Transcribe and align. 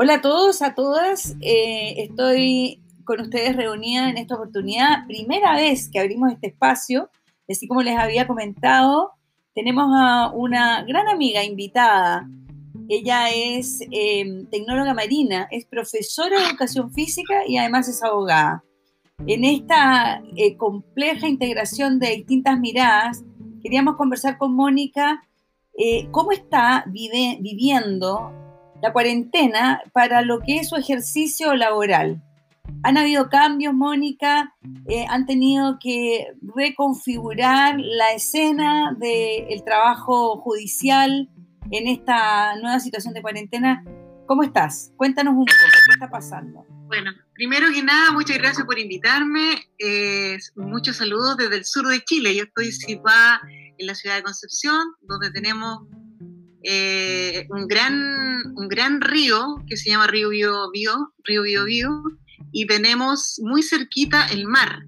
Hola 0.00 0.14
a 0.14 0.20
todos, 0.20 0.62
a 0.62 0.76
todas. 0.76 1.34
Eh, 1.40 2.04
estoy 2.04 2.80
con 3.02 3.20
ustedes 3.20 3.56
reunida 3.56 4.08
en 4.08 4.16
esta 4.16 4.36
oportunidad. 4.36 5.04
Primera 5.08 5.56
vez 5.56 5.90
que 5.90 5.98
abrimos 5.98 6.30
este 6.30 6.46
espacio. 6.46 7.10
Así 7.48 7.66
como 7.66 7.82
les 7.82 7.98
había 7.98 8.28
comentado, 8.28 9.10
tenemos 9.56 9.86
a 9.92 10.30
una 10.32 10.84
gran 10.84 11.08
amiga 11.08 11.42
invitada. 11.42 12.28
Ella 12.88 13.30
es 13.30 13.80
eh, 13.90 14.44
tecnóloga 14.52 14.94
marina, 14.94 15.48
es 15.50 15.64
profesora 15.64 16.38
de 16.38 16.46
educación 16.46 16.92
física 16.92 17.42
y 17.48 17.58
además 17.58 17.88
es 17.88 18.00
abogada. 18.00 18.62
En 19.26 19.42
esta 19.42 20.22
eh, 20.36 20.56
compleja 20.56 21.26
integración 21.26 21.98
de 21.98 22.10
distintas 22.10 22.60
miradas, 22.60 23.24
queríamos 23.64 23.96
conversar 23.96 24.38
con 24.38 24.54
Mónica 24.54 25.24
cómo 26.12 26.30
está 26.30 26.84
viviendo 26.86 28.32
la 28.82 28.92
cuarentena 28.92 29.82
para 29.92 30.22
lo 30.22 30.40
que 30.40 30.58
es 30.58 30.68
su 30.68 30.76
ejercicio 30.76 31.54
laboral. 31.54 32.22
Han 32.82 32.96
habido 32.96 33.28
cambios, 33.28 33.74
Mónica, 33.74 34.54
eh, 34.86 35.04
han 35.08 35.26
tenido 35.26 35.78
que 35.80 36.26
reconfigurar 36.54 37.76
la 37.78 38.12
escena 38.12 38.94
del 38.98 39.64
trabajo 39.64 40.38
judicial 40.38 41.28
en 41.70 41.88
esta 41.88 42.56
nueva 42.56 42.78
situación 42.78 43.14
de 43.14 43.22
cuarentena. 43.22 43.84
¿Cómo 44.26 44.42
estás? 44.42 44.92
Cuéntanos 44.96 45.32
un 45.32 45.46
poco, 45.46 45.58
¿qué 45.86 45.92
está 45.92 46.10
pasando? 46.10 46.64
Bueno, 46.86 47.10
primero 47.34 47.66
que 47.72 47.82
nada, 47.82 48.12
muchas 48.12 48.38
gracias 48.38 48.64
por 48.66 48.78
invitarme. 48.78 49.68
muchos 50.56 50.96
saludos 50.96 51.36
desde 51.36 51.56
el 51.56 51.64
sur 51.64 51.86
de 51.86 52.02
Chile. 52.04 52.34
Yo 52.34 52.44
estoy 52.44 52.72
situada 52.72 53.40
en 53.78 53.86
la 53.86 53.94
ciudad 53.94 54.16
de 54.16 54.22
Concepción, 54.22 54.94
donde 55.02 55.30
tenemos 55.30 55.80
eh, 56.70 57.46
un, 57.48 57.66
gran, 57.66 57.94
un 58.54 58.68
gran 58.68 59.00
río 59.00 59.64
que 59.66 59.78
se 59.78 59.88
llama 59.88 60.06
Río 60.06 60.28
Bio 60.28 60.70
Bio, 60.70 61.14
Río 61.24 61.42
Bio 61.42 61.64
Bio, 61.64 62.02
y 62.52 62.66
tenemos 62.66 63.40
muy 63.42 63.62
cerquita 63.62 64.26
el 64.26 64.44
mar. 64.44 64.82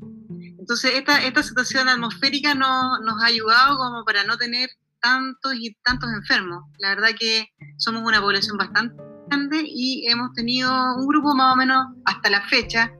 Entonces, 0.59 0.93
esta, 0.95 1.25
esta 1.25 1.43
situación 1.43 1.89
atmosférica 1.89 2.55
no, 2.55 3.01
nos 3.01 3.23
ha 3.23 3.29
ayudado 3.29 3.79
como 3.79 4.05
para 4.05 4.25
no 4.25 4.37
tener 4.37 4.69
tantos 5.01 5.55
y 5.55 5.75
tantos 5.83 6.11
enfermos. 6.13 6.65
La 6.81 6.91
verdad 6.91 7.17
que 7.19 7.49
somos 7.79 8.03
una 8.03 8.21
población 8.21 8.59
bastante 8.59 9.03
grande 9.29 9.63
y 9.65 10.07
hemos 10.07 10.35
tenido 10.35 10.71
un 10.97 11.07
grupo 11.07 11.35
más 11.35 11.55
o 11.55 11.57
menos 11.57 11.87
hasta 12.05 12.29
la 12.29 12.43
fecha 12.43 12.93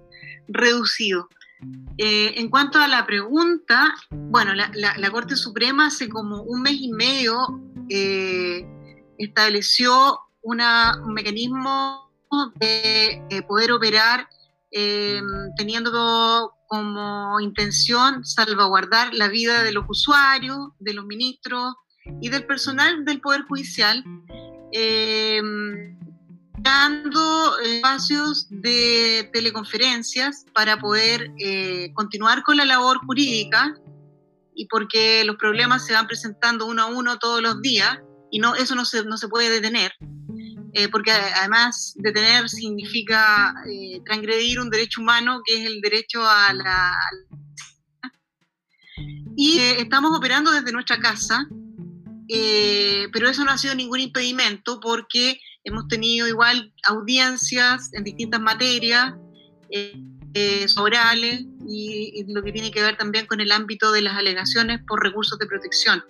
reducido. 0.49 1.29
Eh, 1.99 2.33
en 2.37 2.49
cuanto 2.49 2.79
a 2.79 2.89
la 2.89 3.05
pregunta, 3.05 3.95
bueno, 4.11 4.55
la, 4.55 4.73
la, 4.75 5.11
Corte 5.11 5.37
Suprema 5.37 5.89
hace 5.89 6.09
como 6.09 6.43
un 6.45 6.63
mes 6.63 6.77
y 6.81 6.91
medio 6.91 7.61
eh, 7.91 8.65
estableció 9.19 10.21
un 10.43 10.63
mecanismo 11.13 12.09
de 12.61 13.45
poder 13.49 13.73
operar 13.73 14.29
eh, 14.71 15.21
teniendo 15.57 16.55
como 16.69 17.41
intención 17.41 18.25
salvaguardar 18.25 19.13
la 19.13 19.27
vida 19.27 19.65
de 19.65 19.73
los 19.73 19.85
usuarios, 19.89 20.69
de 20.79 20.95
los 20.95 21.05
ministros 21.05 21.75
y 22.21 22.29
del 22.29 22.47
personal 22.47 23.05
del 23.05 23.21
Poder 23.21 23.43
Judicial, 23.43 24.05
eh, 24.73 25.43
dando 26.61 27.59
espacios 27.59 28.47
de 28.51 29.29
teleconferencias 29.33 30.47
para 30.55 30.79
poder 30.79 31.33
continuar 31.95 32.45
con 32.45 32.57
la 32.57 32.65
labor 32.65 32.99
jurídica 33.05 33.75
y 34.61 34.67
porque 34.67 35.25
los 35.25 35.37
problemas 35.37 35.87
se 35.87 35.95
van 35.95 36.07
presentando 36.07 36.67
uno 36.67 36.83
a 36.83 36.87
uno 36.87 37.19
todos 37.19 37.41
los 37.41 37.63
días 37.63 37.99
y 38.31 38.41
no, 38.41 38.55
eso 38.55 38.75
no 38.75 38.85
se, 38.85 39.05
no 39.05 39.17
se 39.17 39.27
puede 39.27 39.49
detener, 39.49 39.91
eh, 40.75 40.89
porque 40.91 41.13
además 41.13 41.95
detener 41.97 42.47
significa 42.47 43.55
eh, 43.67 44.03
transgredir 44.05 44.61
un 44.61 44.69
derecho 44.69 45.01
humano 45.01 45.41
que 45.47 45.55
es 45.55 45.67
el 45.67 45.81
derecho 45.81 46.21
a 46.23 46.53
la... 46.53 46.95
y 49.35 49.59
eh, 49.61 49.81
estamos 49.81 50.15
operando 50.15 50.53
desde 50.53 50.73
nuestra 50.73 50.99
casa, 50.99 51.49
pero 53.13 53.29
eso 53.31 53.43
no 53.47 53.53
ha 53.53 53.59
sido 53.59 53.75
ningún 53.75 54.01
impedimento 54.01 54.79
porque 54.79 55.41
hemos 55.65 55.89
tenido 55.89 56.29
igual 56.29 56.71
audiencias 56.87 57.89
en 57.95 58.05
distintas 58.05 58.43
materias 58.43 59.15
eh, 59.71 60.67
orales 60.77 61.47
y, 61.71 62.25
lo 62.29 62.43
que 62.43 62.53
tiene 62.53 62.71
que 62.71 62.83
ver 62.83 62.97
también 62.97 63.27
con 63.27 63.41
el 63.41 63.53
ámbito 63.53 63.93
de 63.93 64.03
las 64.03 64.17
alegaciones 64.17 64.81
por 64.87 65.03
recursos 65.03 65.39
de 65.39 65.47
protección. 65.47 66.05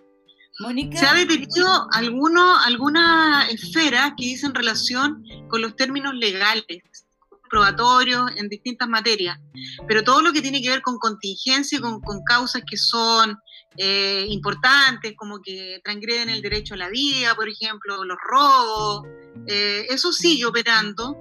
Se 0.94 1.06
ha 1.06 1.14
detenido 1.14 1.88
alguno, 1.92 2.58
algunas 2.58 3.50
esferas 3.50 4.12
que 4.16 4.24
dicen 4.24 4.54
relación 4.54 5.22
con 5.48 5.62
los 5.62 5.76
términos 5.76 6.14
legales, 6.14 6.82
probatorios 7.48 8.30
en 8.36 8.48
distintas 8.48 8.88
materias, 8.88 9.38
pero 9.88 10.04
todo 10.04 10.22
lo 10.22 10.32
que 10.32 10.42
tiene 10.42 10.62
que 10.62 10.68
ver 10.68 10.82
con 10.82 10.98
contingencia, 10.98 11.80
con, 11.80 12.00
con 12.00 12.22
causas 12.24 12.62
que 12.68 12.76
son 12.76 13.36
eh, 13.76 14.26
importantes, 14.28 15.14
como 15.16 15.40
que 15.40 15.80
transgreden 15.82 16.28
el 16.28 16.42
derecho 16.42 16.74
a 16.74 16.76
la 16.76 16.88
vida, 16.88 17.34
por 17.34 17.48
ejemplo, 17.48 18.04
los 18.04 18.18
robos, 18.30 19.02
eh, 19.46 19.86
eso 19.88 20.12
sigue 20.12 20.44
operando 20.44 21.16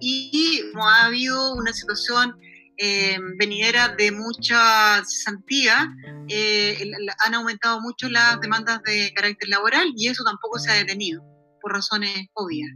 y 0.00 0.62
como 0.72 0.88
ha 0.88 1.04
habido 1.04 1.54
una 1.54 1.72
situación 1.72 2.36
eh, 2.82 3.18
venidera 3.36 3.88
de 3.88 4.10
mucha 4.10 5.04
cesantía, 5.04 5.94
eh, 6.28 6.90
han 7.26 7.34
aumentado 7.34 7.78
mucho 7.82 8.08
las 8.08 8.40
demandas 8.40 8.80
de 8.84 9.12
carácter 9.14 9.50
laboral 9.50 9.92
y 9.94 10.08
eso 10.08 10.24
tampoco 10.24 10.58
se 10.58 10.70
ha 10.70 10.74
detenido, 10.76 11.22
por 11.60 11.72
razones 11.74 12.28
obvias. 12.32 12.70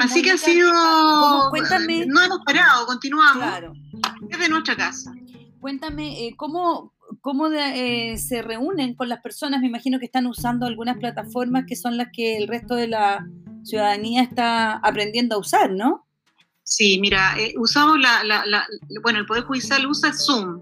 Así 0.00 0.22
que 0.22 0.30
ha 0.30 0.38
sido... 0.38 0.72
Cuéntame, 1.50 2.06
no 2.06 2.22
hemos 2.22 2.38
parado, 2.46 2.86
continuamos 2.86 3.44
desde 4.22 4.48
nuestra 4.48 4.74
casa. 4.74 5.12
Cuéntame, 5.60 6.26
eh, 6.26 6.34
¿cómo, 6.38 6.94
cómo 7.20 7.50
se 7.50 8.42
reúnen 8.42 8.94
con 8.94 9.10
las 9.10 9.20
personas? 9.20 9.60
Me 9.60 9.66
imagino 9.66 9.98
que 9.98 10.06
están 10.06 10.26
usando 10.26 10.64
algunas 10.64 10.96
plataformas 10.96 11.64
que 11.66 11.76
son 11.76 11.98
las 11.98 12.08
que 12.10 12.38
el 12.38 12.48
resto 12.48 12.74
de 12.74 12.88
la 12.88 13.26
ciudadanía 13.64 14.22
está 14.22 14.78
aprendiendo 14.78 15.36
a 15.36 15.40
usar, 15.40 15.72
¿no? 15.72 16.06
Sí, 16.70 17.00
mira, 17.00 17.34
eh, 17.36 17.52
usamos 17.56 17.98
la, 17.98 18.22
la, 18.22 18.64
bueno, 19.02 19.18
el 19.18 19.26
Poder 19.26 19.42
Judicial 19.42 19.84
usa 19.86 20.12
Zoom, 20.12 20.60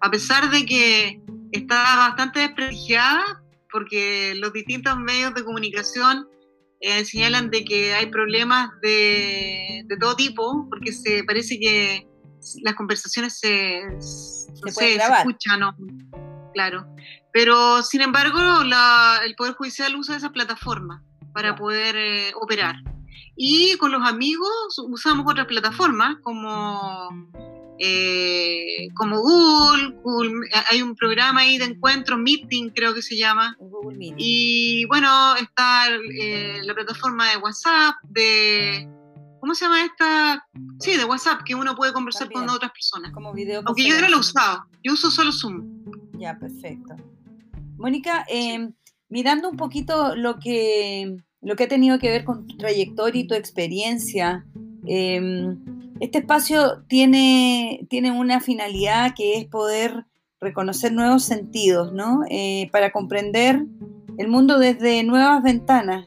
a 0.00 0.10
pesar 0.10 0.50
de 0.50 0.66
que 0.66 1.22
está 1.52 1.76
bastante 1.96 2.40
desprestigiada, 2.40 3.40
porque 3.70 4.34
los 4.34 4.52
distintos 4.52 4.98
medios 4.98 5.32
de 5.32 5.44
comunicación 5.44 6.26
eh, 6.80 7.04
señalan 7.04 7.50
de 7.50 7.64
que 7.64 7.94
hay 7.94 8.06
problemas 8.06 8.68
de, 8.82 9.84
de, 9.86 9.96
todo 9.96 10.16
tipo, 10.16 10.66
porque 10.68 10.92
se 10.92 11.22
parece 11.22 11.60
que 11.60 12.04
las 12.62 12.74
conversaciones 12.74 13.38
se, 13.38 13.80
se, 14.00 14.96
escuchan, 14.96 15.60
¿no? 15.60 15.76
claro. 16.52 16.84
Pero, 17.32 17.84
sin 17.84 18.00
embargo, 18.00 18.40
el 19.24 19.36
Poder 19.36 19.54
Judicial 19.54 19.94
usa 19.94 20.16
esa 20.16 20.32
plataforma 20.32 21.00
para 21.32 21.54
poder 21.54 21.94
eh, 21.94 22.32
operar. 22.40 22.74
Y 23.36 23.76
con 23.78 23.90
los 23.90 24.02
amigos 24.06 24.78
usamos 24.88 25.26
otras 25.28 25.46
plataformas 25.46 26.16
como, 26.22 27.10
eh, 27.78 28.88
como 28.94 29.20
Google, 29.20 30.48
hay 30.70 30.82
un 30.82 30.94
programa 30.94 31.40
ahí 31.40 31.58
de 31.58 31.64
encuentro, 31.64 32.16
Meeting 32.16 32.70
creo 32.70 32.94
que 32.94 33.02
se 33.02 33.16
llama. 33.16 33.56
Google 33.58 33.96
Meeting. 33.98 34.16
Y 34.18 34.84
bueno, 34.86 35.34
está 35.36 35.88
eh, 36.20 36.60
la 36.62 36.74
plataforma 36.74 37.30
de 37.30 37.36
WhatsApp, 37.38 37.96
de... 38.04 38.88
¿Cómo 39.40 39.54
se 39.54 39.66
llama 39.66 39.84
esta? 39.84 40.46
Sí, 40.78 40.96
de 40.96 41.04
WhatsApp, 41.04 41.42
que 41.44 41.54
uno 41.54 41.74
puede 41.74 41.92
conversar 41.92 42.30
con 42.30 42.48
otras 42.48 42.72
personas. 42.72 43.12
Como 43.12 43.34
video. 43.34 43.62
Aunque 43.66 43.86
yo 43.86 44.00
no 44.00 44.08
lo 44.08 44.16
he 44.16 44.20
usado, 44.20 44.64
yo 44.82 44.94
uso 44.94 45.10
solo 45.10 45.32
Zoom. 45.32 45.84
Ya, 46.18 46.38
perfecto. 46.38 46.96
Mónica, 47.76 48.24
eh, 48.30 48.70
mirando 49.10 49.50
un 49.50 49.58
poquito 49.58 50.16
lo 50.16 50.38
que 50.38 51.14
lo 51.44 51.56
que 51.56 51.64
ha 51.64 51.68
tenido 51.68 51.98
que 51.98 52.10
ver 52.10 52.24
con 52.24 52.46
tu 52.46 52.56
trayectoria 52.56 53.20
y 53.20 53.26
tu 53.26 53.34
experiencia. 53.34 54.46
Em, 54.86 55.58
este 56.00 56.18
espacio 56.18 56.82
tiene, 56.88 57.86
tiene 57.88 58.10
una 58.10 58.40
finalidad 58.40 59.14
que 59.14 59.36
es 59.38 59.44
poder 59.44 60.06
reconocer 60.40 60.92
nuevos 60.92 61.24
sentidos, 61.24 61.92
¿no? 61.92 62.22
Eh, 62.28 62.68
para 62.72 62.90
comprender 62.90 63.64
el 64.18 64.28
mundo 64.28 64.58
desde 64.58 65.02
nuevas 65.04 65.42
ventanas 65.42 66.06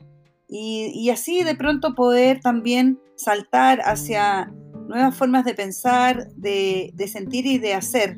y, 0.50 1.10
así 1.10 1.44
de 1.44 1.56
pronto 1.56 1.94
poder 1.94 2.40
también 2.40 3.00
saltar 3.16 3.82
hacia 3.82 4.52
nuevas 4.88 5.16
formas 5.16 5.44
de 5.44 5.54
pensar, 5.54 6.30
de, 6.36 6.94
sentir 7.12 7.46
y 7.46 7.58
de 7.58 7.74
hacer 7.74 8.18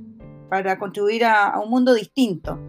para 0.49 0.77
contribuir 0.77 1.25
a, 1.25 1.59
un 1.59 1.69
mundo 1.69 1.93
distinto. 1.93 2.59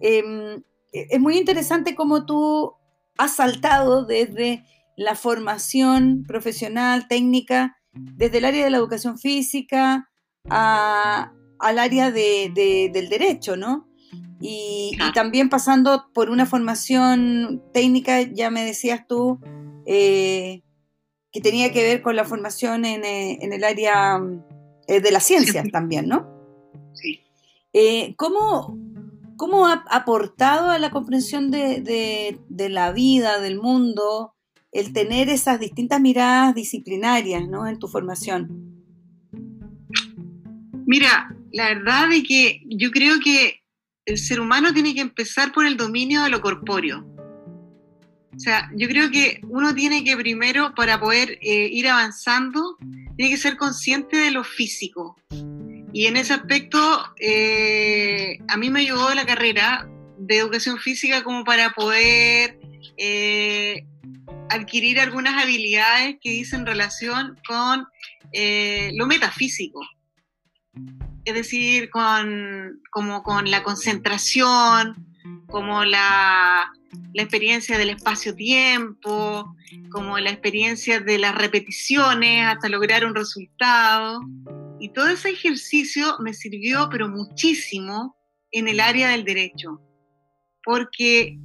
Em, 0.00 0.62
e, 0.92 1.06
es 1.10 1.20
muy 1.20 1.38
interesante 1.38 1.94
cómo 1.94 2.26
tú 2.26 2.74
ha 3.18 3.28
saltado 3.28 4.04
desde 4.04 4.64
la 4.96 5.14
formación 5.14 6.24
profesional, 6.26 7.06
técnica, 7.08 7.76
desde 7.92 8.38
el 8.38 8.44
área 8.44 8.64
de 8.64 8.70
la 8.70 8.78
educación 8.78 9.18
física 9.18 10.08
al 10.48 11.78
área 11.78 12.10
del 12.10 13.08
derecho, 13.08 13.56
¿no? 13.56 13.88
Y, 14.40 14.96
también 15.14 15.48
pasando 15.48 16.10
por 16.14 16.30
una 16.30 16.46
formación 16.46 17.62
técnica, 17.72 18.22
ya 18.22 18.50
me 18.50 18.64
decías 18.64 19.06
tú, 19.08 19.40
eh, 19.84 20.62
que 21.32 21.40
tenía 21.40 21.72
que 21.72 21.82
ver 21.82 22.02
con 22.02 22.14
la 22.14 22.24
formación 22.24 22.84
en, 22.84 23.04
eh, 23.04 23.38
el 23.42 23.64
área 23.64 24.20
de 24.86 25.10
las 25.10 25.24
ciencias 25.24 25.66
también, 25.72 26.08
¿no? 26.08 26.26
Sí. 26.94 27.20
¿cómo, 28.16 28.78
¿Cómo 29.38 29.68
ha 29.68 29.84
aportado 29.88 30.68
a 30.68 30.80
la 30.80 30.90
comprensión 30.90 31.52
de, 31.52 32.40
la 32.50 32.92
vida, 32.92 33.40
del 33.40 33.60
mundo, 33.60 34.34
el 34.72 34.92
tener 34.92 35.28
esas 35.28 35.60
distintas 35.60 36.00
miradas 36.00 36.56
disciplinarias 36.56 37.48
¿no? 37.48 37.68
en 37.68 37.78
tu 37.78 37.86
formación? 37.86 38.82
Mira, 40.86 41.32
la 41.52 41.68
verdad 41.68 42.10
es 42.12 42.24
que 42.26 42.62
yo 42.66 42.90
creo 42.90 43.20
que 43.22 43.62
el 44.06 44.18
ser 44.18 44.40
humano 44.40 44.74
tiene 44.74 44.92
que 44.92 45.02
empezar 45.02 45.52
por 45.52 45.66
el 45.66 45.76
dominio 45.76 46.24
de 46.24 46.30
lo 46.30 46.40
corpóreo. 46.40 47.06
O 48.34 48.40
sea, 48.40 48.68
yo 48.74 48.88
creo 48.88 49.08
que 49.12 49.40
uno 49.48 49.72
tiene 49.72 50.02
que 50.02 50.16
primero, 50.16 50.74
para 50.74 50.98
poder 50.98 51.38
eh, 51.42 51.68
ir 51.70 51.86
avanzando, 51.86 52.76
tiene 53.16 53.30
que 53.30 53.36
ser 53.36 53.56
consciente 53.56 54.16
de 54.16 54.32
lo 54.32 54.42
físico. 54.42 55.16
Y 55.92 56.06
en 56.06 56.16
ese 56.16 56.34
aspecto, 56.34 56.78
eh, 57.18 58.38
a 58.48 58.56
mí 58.56 58.70
me 58.70 58.80
ayudó 58.80 59.14
la 59.14 59.26
carrera 59.26 59.88
de 60.18 60.36
educación 60.36 60.78
física 60.78 61.22
como 61.22 61.44
para 61.44 61.70
poder 61.70 62.58
eh, 62.96 63.86
adquirir 64.50 65.00
algunas 65.00 65.42
habilidades 65.42 66.16
que 66.20 66.30
dicen 66.30 66.66
relación 66.66 67.38
con 67.46 67.86
lo 68.94 69.06
metafísico 69.06 69.80
es 71.28 71.34
decir, 71.34 71.90
con, 71.90 72.80
como 72.90 73.22
con 73.22 73.50
la 73.50 73.62
concentración, 73.62 75.06
como 75.46 75.84
la 75.84 76.72
experiencia 77.12 77.76
del 77.76 77.90
espacio-tiempo, 77.90 79.54
como 79.90 80.18
la 80.18 80.30
experiencia 80.30 81.00
de 81.00 81.18
las 81.18 81.34
repeticiones 81.34 82.46
hasta 82.46 82.70
lograr 82.70 83.04
un 83.04 83.14
resultado. 83.14 84.22
Y 84.80 84.90
todo 84.90 85.08
ese 85.08 85.30
ejercicio 85.30 86.16
me 86.20 86.34
sirvió, 86.34 86.88
pero 86.90 87.08
muchísimo, 87.08 88.16
en 88.52 88.68
el 88.68 88.80
área 88.80 89.10
del 89.10 89.24
derecho, 89.24 89.80
porque 90.64 91.38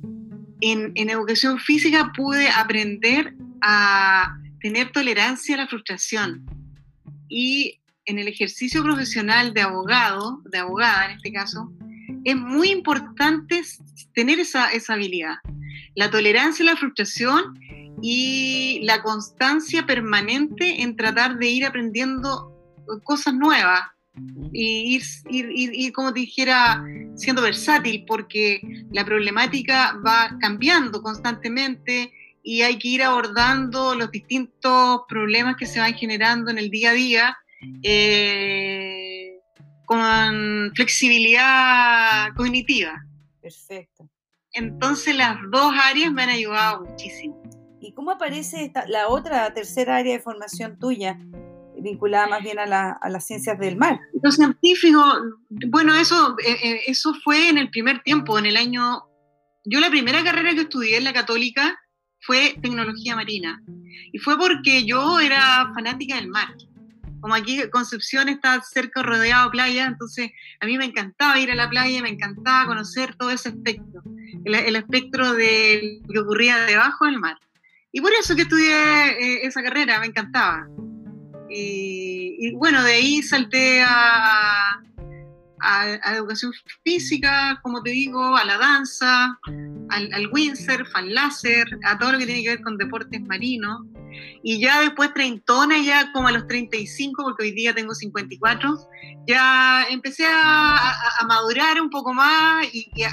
en, 0.62 0.92
en 0.96 1.10
educación 1.10 1.60
física 1.60 2.12
pude 2.16 2.48
aprender 2.50 3.36
a 3.62 4.38
tener 4.62 4.92
tolerancia 4.92 5.56
a 5.56 5.60
la 5.60 5.68
frustración 5.68 6.46
y 7.28 7.82
en 8.06 8.20
el 8.20 8.28
ejercicio 8.28 8.84
profesional 8.84 9.54
de 9.54 9.62
abogado, 9.62 10.42
de 10.46 10.58
abogada 10.60 11.06
en 11.06 11.18
este 11.18 11.32
caso, 11.32 11.72
es 12.24 12.36
muy 12.36 12.70
importante 12.70 13.62
tener 14.14 14.40
esa, 14.40 14.70
esa 14.72 14.94
habilidad. 14.94 15.36
La 15.96 16.10
tolerancia 16.10 16.64
a 16.64 16.74
la 16.74 16.78
frustración 16.78 17.60
y 18.02 18.82
la 18.84 19.02
constancia 19.02 19.86
permanente 19.86 20.82
en 20.82 20.96
tratar 20.96 21.38
de 21.38 21.50
ir 21.50 21.66
aprendiendo 21.66 22.53
cosas 23.04 23.34
nuevas 23.34 23.82
y 24.52 25.02
ir, 25.30 25.50
ir, 25.52 25.94
como 25.94 26.14
te 26.14 26.20
dijera, 26.20 26.84
siendo 27.16 27.42
versátil, 27.42 28.06
porque 28.08 28.62
la 28.92 29.04
problemática 29.04 29.98
va 30.06 30.38
cambiando 30.40 31.02
constantemente 31.02 32.14
y 32.44 32.62
hay 32.62 32.78
que 32.78 32.90
ir 32.90 33.04
abordando 33.04 33.96
los 33.96 34.12
distintos 34.12 35.02
problemas 35.08 35.56
que 35.56 35.66
se 35.66 35.80
van 35.80 35.94
generando 35.94 36.52
en 36.52 36.58
el 36.58 36.70
día 36.70 36.92
a 36.92 36.94
día 36.94 37.38
eh, 37.82 39.40
con 39.86 40.72
flexibilidad 40.76 42.30
cognitiva. 42.36 43.04
Perfecto. 43.42 44.10
Entonces 44.52 45.16
las 45.16 45.38
dos 45.50 45.74
áreas 45.82 46.12
me 46.12 46.24
han 46.24 46.30
ayudado 46.30 46.86
muchísimo. 46.86 47.42
¿Y 47.80 47.94
cómo 47.94 48.12
aparece 48.12 48.64
esta, 48.64 48.86
la 48.88 49.08
otra, 49.08 49.54
tercera 49.54 49.98
área 49.98 50.14
de 50.14 50.20
formación 50.20 50.78
tuya, 50.78 51.20
vinculada 51.82 52.28
más 52.28 52.44
bien 52.44 52.60
a, 52.60 52.66
las 53.10 53.26
ciencias 53.26 53.58
del 53.60 53.78
mar? 53.78 54.00
Los 54.22 54.36
científicos, 54.36 55.06
bueno, 55.50 55.96
eso, 55.96 56.36
eh, 56.46 56.58
eh, 56.64 56.82
eso 56.88 57.14
fue 57.24 57.50
en 57.50 57.58
el 57.58 57.70
primer 57.70 58.02
tiempo, 58.04 58.38
en 58.38 58.46
el 58.46 58.58
año... 58.58 59.04
Yo 59.66 59.80
la 59.80 59.90
primera 59.90 60.24
carrera 60.24 60.54
que 60.54 60.62
estudié 60.62 60.98
en 60.98 61.06
la 61.06 61.14
católica 61.14 61.80
fue 62.20 62.56
tecnología 62.62 63.16
marina. 63.16 63.62
Y 64.12 64.18
fue 64.20 64.38
porque 64.38 64.86
yo 64.86 65.20
era 65.20 65.72
fanática 65.74 66.16
del 66.16 66.28
mar 66.28 66.54
como 67.24 67.36
aquí 67.36 67.62
Concepción 67.70 68.28
está 68.28 68.62
cerca 68.62 69.02
rodeado 69.02 69.46
de 69.46 69.52
playa, 69.52 69.86
entonces 69.86 70.32
a 70.60 70.66
mí 70.66 70.78
me 70.78 70.84
encantaba 70.84 71.40
ir 71.40 71.50
a 71.52 71.56
la 71.56 71.70
playa, 71.70 72.02
me 72.02 72.10
encantaba 72.10 72.68
conocer 72.68 73.16
todo 73.16 73.30
ese 73.30 73.48
espectro, 73.48 74.04
el, 74.44 74.76
espectro 74.76 75.32
de 75.32 76.02
lo 76.06 76.14
que 76.14 76.20
ocurría 76.20 76.66
debajo 76.66 77.06
del 77.06 77.20
mar. 77.20 77.38
Y 77.94 78.02
por 78.02 78.12
eso 78.12 78.36
que 78.36 78.42
estudié 78.42 78.74
eh, 78.74 79.48
esa 79.48 79.64
carrera, 79.64 80.02
me 80.02 80.08
encantaba. 80.08 80.68
Y, 81.56 82.52
bueno, 82.56 82.84
de 82.84 82.94
ahí 82.94 83.22
salté 83.22 83.82
a, 83.82 84.82
a, 85.64 86.16
educación 86.16 86.52
física, 86.84 87.60
como 87.64 87.82
te 87.82 87.92
digo, 87.92 88.36
a 88.36 88.44
la 88.44 88.58
danza, 88.58 89.40
al, 89.90 90.14
al 90.14 90.28
windsurf, 90.32 90.96
al 90.96 91.14
láser, 91.14 91.68
a 91.86 91.98
todo 91.98 92.14
lo 92.14 92.20
que 92.20 92.26
tiene 92.26 92.44
que 92.44 92.50
ver 92.50 92.62
con 92.62 92.78
deportes 92.78 93.22
marinos. 93.22 93.82
Y 94.44 94.60
ya 94.60 94.82
después 94.82 95.14
treintona, 95.14 95.82
ya 95.82 96.12
como 96.12 96.28
a 96.28 96.32
los 96.32 96.48
35, 96.48 97.24
porque 97.24 97.44
hoy 97.44 97.52
día 97.52 97.74
tengo 97.74 97.96
54, 97.96 98.78
ya 99.26 99.86
empecé 99.90 100.26
a, 100.30 100.94
madurar 101.28 101.82
un 101.82 101.90
poco 101.90 102.14
más 102.14 102.68
y, 102.74 102.92
a, 103.04 103.10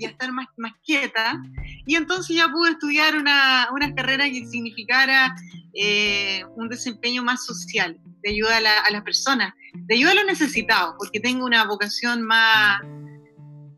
estar 0.00 0.32
más, 0.32 0.46
más 0.56 0.72
quieta. 0.84 1.40
Y 1.86 1.96
entonces 1.96 2.36
ya 2.36 2.48
pude 2.48 2.72
estudiar 2.72 3.16
una, 3.16 3.68
una 3.72 3.94
carrera 3.94 4.26
que 4.26 4.46
significara 4.46 5.34
eh, 5.74 6.44
un 6.54 6.68
desempeño 6.68 7.24
más 7.24 7.44
social, 7.44 7.98
de 8.24 8.30
ayuda 8.30 8.56
a, 8.56 8.90
las 8.90 9.02
personas, 9.02 9.52
de 9.74 9.94
ayuda 9.94 10.12
a 10.12 10.14
los 10.14 10.24
necesitados, 10.24 10.94
porque 10.98 11.20
tengo 11.20 11.44
una 11.44 11.64
vocación 11.66 12.22
más, 12.22 12.80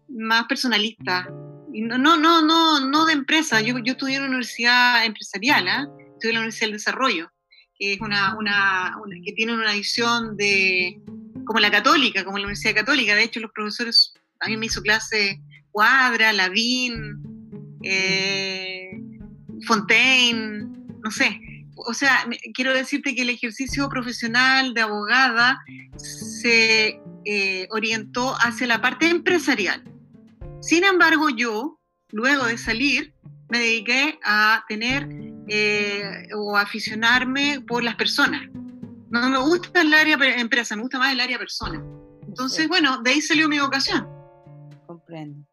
más 0.09 0.47
personalista. 0.47 1.29
Y 1.73 1.83
no, 1.83 1.99
no, 1.99 2.17
no, 2.17 2.43
no, 2.43 2.81
no 2.81 3.07
de 3.07 3.13
empresa. 3.13 3.61
Yo, 3.61 3.77
yo 3.81 3.93
estudié 3.93 4.17
en 4.17 4.23
una 4.23 4.31
universidad 4.31 5.05
empresarial, 5.05 5.67
¿eh? 5.67 5.89
estudié 6.13 6.31
en 6.31 6.35
la 6.35 6.41
Universidad 6.41 6.69
del 6.69 6.77
Desarrollo, 6.77 7.33
que 7.77 7.95
es 7.95 8.01
una, 8.01 8.37
una, 8.39 8.97
que 9.25 9.33
tiene 9.33 9.53
una 9.53 9.73
visión 9.73 10.37
de 10.37 11.03
como 11.45 11.59
la 11.59 11.71
católica, 11.71 12.25
como 12.25 12.39
la 12.39 12.45
Universidad 12.45 12.77
Católica. 12.77 13.17
De 13.17 13.25
hecho, 13.25 13.41
los 13.41 13.51
profesores, 13.51 14.15
a 14.41 14.49
mí 14.49 14.57
me 14.57 14.67
hizo 14.67 14.81
clase 14.81 15.43
Cuadra, 15.73 16.33
Lavín, 16.33 16.95
eh, 17.83 18.93
Fontaine, 19.67 20.69
no 21.03 21.11
sé. 21.11 21.41
O 21.77 21.95
sea, 21.95 22.27
quiero 22.55 22.73
decirte 22.73 23.15
que 23.15 23.23
el 23.23 23.31
ejercicio 23.31 23.89
profesional 23.89 24.75
de 24.75 24.81
abogada 24.81 25.63
se 25.97 27.01
eh, 27.25 27.69
orientó 27.71 28.35
hacia 28.41 28.67
la 28.67 28.81
parte 28.81 29.09
empresarial. 29.09 29.85
Sin 30.61 30.85
embargo, 30.85 31.29
yo, 31.31 31.79
luego 32.13 32.47
de 32.47 32.59
salir, 32.59 33.15
me 33.49 33.59
dediqué 33.59 34.19
a 34.25 34.65
tener 34.69 35.09
eh, 35.49 36.29
o 36.35 36.57
aficionarme 36.57 37.61
por 37.67 37.85
las 37.85 37.95
personas. 37.95 38.43
No 39.11 39.29
me 39.29 39.39
gusta 39.39 39.83
el 39.83 39.95
área 39.95 40.19
empresa, 40.37 40.75
me 40.75 40.83
gusta 40.83 40.99
más 40.99 41.13
el 41.13 41.21
área 41.21 41.39
persona. 41.39 41.83
Entonces, 42.27 42.69
bueno, 42.69 43.01
de 43.03 43.11
ahí 43.11 43.21
salió 43.21 43.49
mi 43.49 43.59
vocación. 43.59 44.09
Comprendo. 44.87 45.47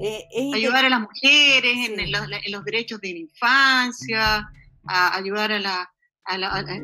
Eh, 0.00 0.26
ayudar 0.54 0.86
a 0.86 0.88
las 0.88 1.00
mujeres 1.00 1.88
en, 1.88 2.10
los, 2.50 2.64
derechos 2.64 3.00
de 3.00 3.12
la 3.12 3.18
infancia, 3.18 4.50
a 4.86 5.16
ayudar 5.16 5.52
a 5.52 5.58
la, 5.58 5.92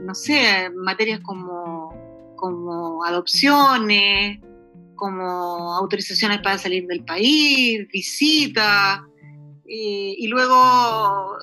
no 0.03 0.15
sé, 0.15 0.71
materias 0.75 1.21
como, 1.21 1.95
como 2.37 3.05
adopciones, 3.05 4.41
como 4.97 5.75
autorizaciones 5.75 6.41
para 6.41 6.59
salir 6.59 6.87
del 6.87 7.05
país, 7.05 7.87
visitas, 7.93 9.01
eh, 9.67 10.15
y 10.17 10.27
luego 10.29 11.39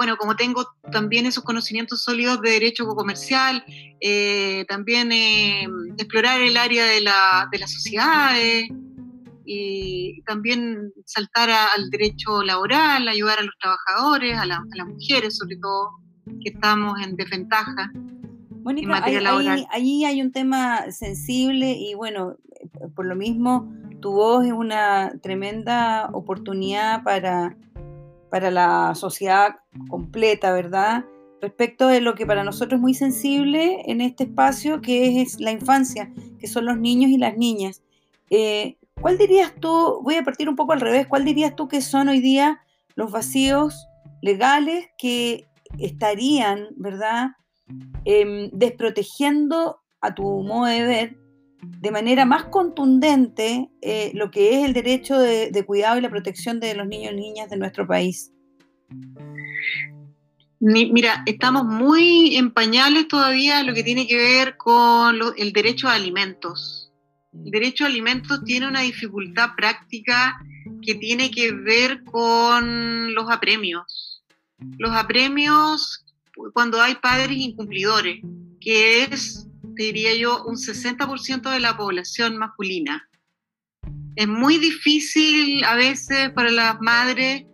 bueno, 0.00 0.16
como 0.16 0.34
tengo 0.34 0.66
también 0.90 1.26
esos 1.26 1.44
conocimientos 1.44 2.02
sólidos 2.02 2.40
de 2.40 2.52
derecho 2.52 2.86
comercial, 2.86 3.62
eh, 4.00 4.64
también 4.66 5.12
eh, 5.12 5.68
explorar 5.98 6.40
el 6.40 6.56
área 6.56 6.86
de, 6.86 7.02
la, 7.02 7.46
de 7.52 7.58
las 7.58 7.70
sociedades 7.70 8.70
y 9.44 10.22
también 10.22 10.92
saltar 11.06 11.50
al 11.50 11.90
derecho 11.90 12.42
laboral, 12.42 13.08
ayudar 13.08 13.38
a 13.38 13.42
los 13.42 13.54
trabajadores, 13.60 14.38
a, 14.38 14.46
las 14.46 14.86
mujeres 14.86 15.36
sobre 15.36 15.56
todo, 15.56 15.90
que 16.42 16.50
estamos 16.50 17.00
en 17.02 17.16
desventaja. 17.16 17.90
Mónica, 18.62 19.02
ahí, 19.04 20.04
hay 20.04 20.20
un 20.20 20.32
tema 20.32 20.90
sensible 20.92 21.72
y 21.72 21.94
bueno, 21.94 22.36
por 22.94 23.06
lo 23.06 23.16
mismo 23.16 23.72
tu 24.00 24.12
voz 24.12 24.44
es 24.44 24.52
una 24.52 25.12
tremenda 25.22 26.10
oportunidad 26.12 27.02
para 27.02 27.56
para 28.30 28.50
la 28.50 28.94
sociedad 28.94 29.56
completa, 29.88 30.52
¿verdad? 30.52 31.04
Respecto 31.42 31.88
de 31.88 32.00
lo 32.00 32.14
que 32.14 32.26
para 32.26 32.44
nosotros 32.44 32.78
es 32.78 32.80
muy 32.80 32.94
sensible 32.94 33.82
en 33.86 34.00
este 34.00 34.24
espacio, 34.24 34.80
que 34.80 35.20
es 35.20 35.40
la 35.40 35.50
infancia, 35.50 36.10
que 36.38 36.46
son 36.46 36.64
los 36.64 36.78
niños 36.78 37.10
y 37.10 37.18
las 37.18 37.36
niñas. 37.36 37.82
Eh, 38.30 38.76
¿Cuál 39.00 39.16
dirías 39.16 39.54
tú, 39.60 40.00
voy 40.02 40.16
a 40.16 40.24
partir 40.24 40.48
un 40.48 40.56
poco 40.56 40.72
al 40.72 40.80
revés, 40.80 41.06
cuál 41.06 41.24
dirías 41.24 41.56
tú 41.56 41.68
que 41.68 41.80
son 41.80 42.08
hoy 42.08 42.20
día 42.20 42.60
los 42.96 43.10
vacíos 43.10 43.86
legales 44.20 44.88
que 44.98 45.48
estarían, 45.78 46.68
¿verdad?, 46.76 47.28
em, 48.04 48.50
desprotegiendo 48.52 49.80
a 50.02 50.14
tu 50.14 50.22
modo 50.42 50.66
de 50.66 50.82
ver 50.82 51.16
de 51.62 51.90
manera 51.90 52.24
más 52.24 52.44
contundente 52.44 53.70
eh, 53.80 54.10
lo 54.14 54.30
que 54.30 54.58
es 54.58 54.66
el 54.66 54.72
derecho 54.72 55.18
de, 55.18 55.64
cuidado 55.66 55.98
y 55.98 56.00
la 56.00 56.10
protección 56.10 56.58
de 56.58 56.74
los 56.74 56.86
niños 56.86 57.12
y 57.12 57.16
niñas 57.16 57.50
de 57.50 57.56
nuestro 57.56 57.86
país. 57.86 58.32
Mira, 60.58 61.22
estamos 61.24 61.64
muy 61.64 62.36
en 62.36 62.52
pañales 62.52 63.08
todavía 63.08 63.62
lo 63.62 63.72
que 63.72 63.82
tiene 63.82 64.06
que 64.06 64.16
ver 64.16 64.56
con 64.58 65.16
el 65.38 65.52
derecho 65.52 65.88
a 65.88 65.94
alimentos. 65.94 66.89
El 67.32 67.50
derecho 67.50 67.84
a 67.84 67.86
alimentos 67.86 68.42
tiene 68.44 68.66
una 68.66 68.80
dificultad 68.80 69.50
práctica 69.56 70.38
que 70.82 70.94
tiene 70.96 71.30
que 71.30 71.52
ver 71.52 72.02
con 72.04 73.14
los 73.14 73.30
apremios. 73.30 74.22
Los 74.78 74.90
apremios 74.92 76.04
cuando 76.52 76.80
hay 76.80 76.96
padres 76.96 77.36
incumplidores, 77.36 78.20
que 78.60 79.04
es, 79.04 79.46
diría 79.74 80.14
yo, 80.14 80.44
un 80.44 80.56
60% 80.56 81.50
de 81.50 81.60
la 81.60 81.76
población 81.76 82.36
masculina. 82.36 83.08
Es 84.16 84.28
muy 84.28 84.58
difícil 84.58 85.64
a 85.64 85.76
veces 85.76 86.30
para 86.30 86.50
las 86.50 86.80
madres 86.80 87.44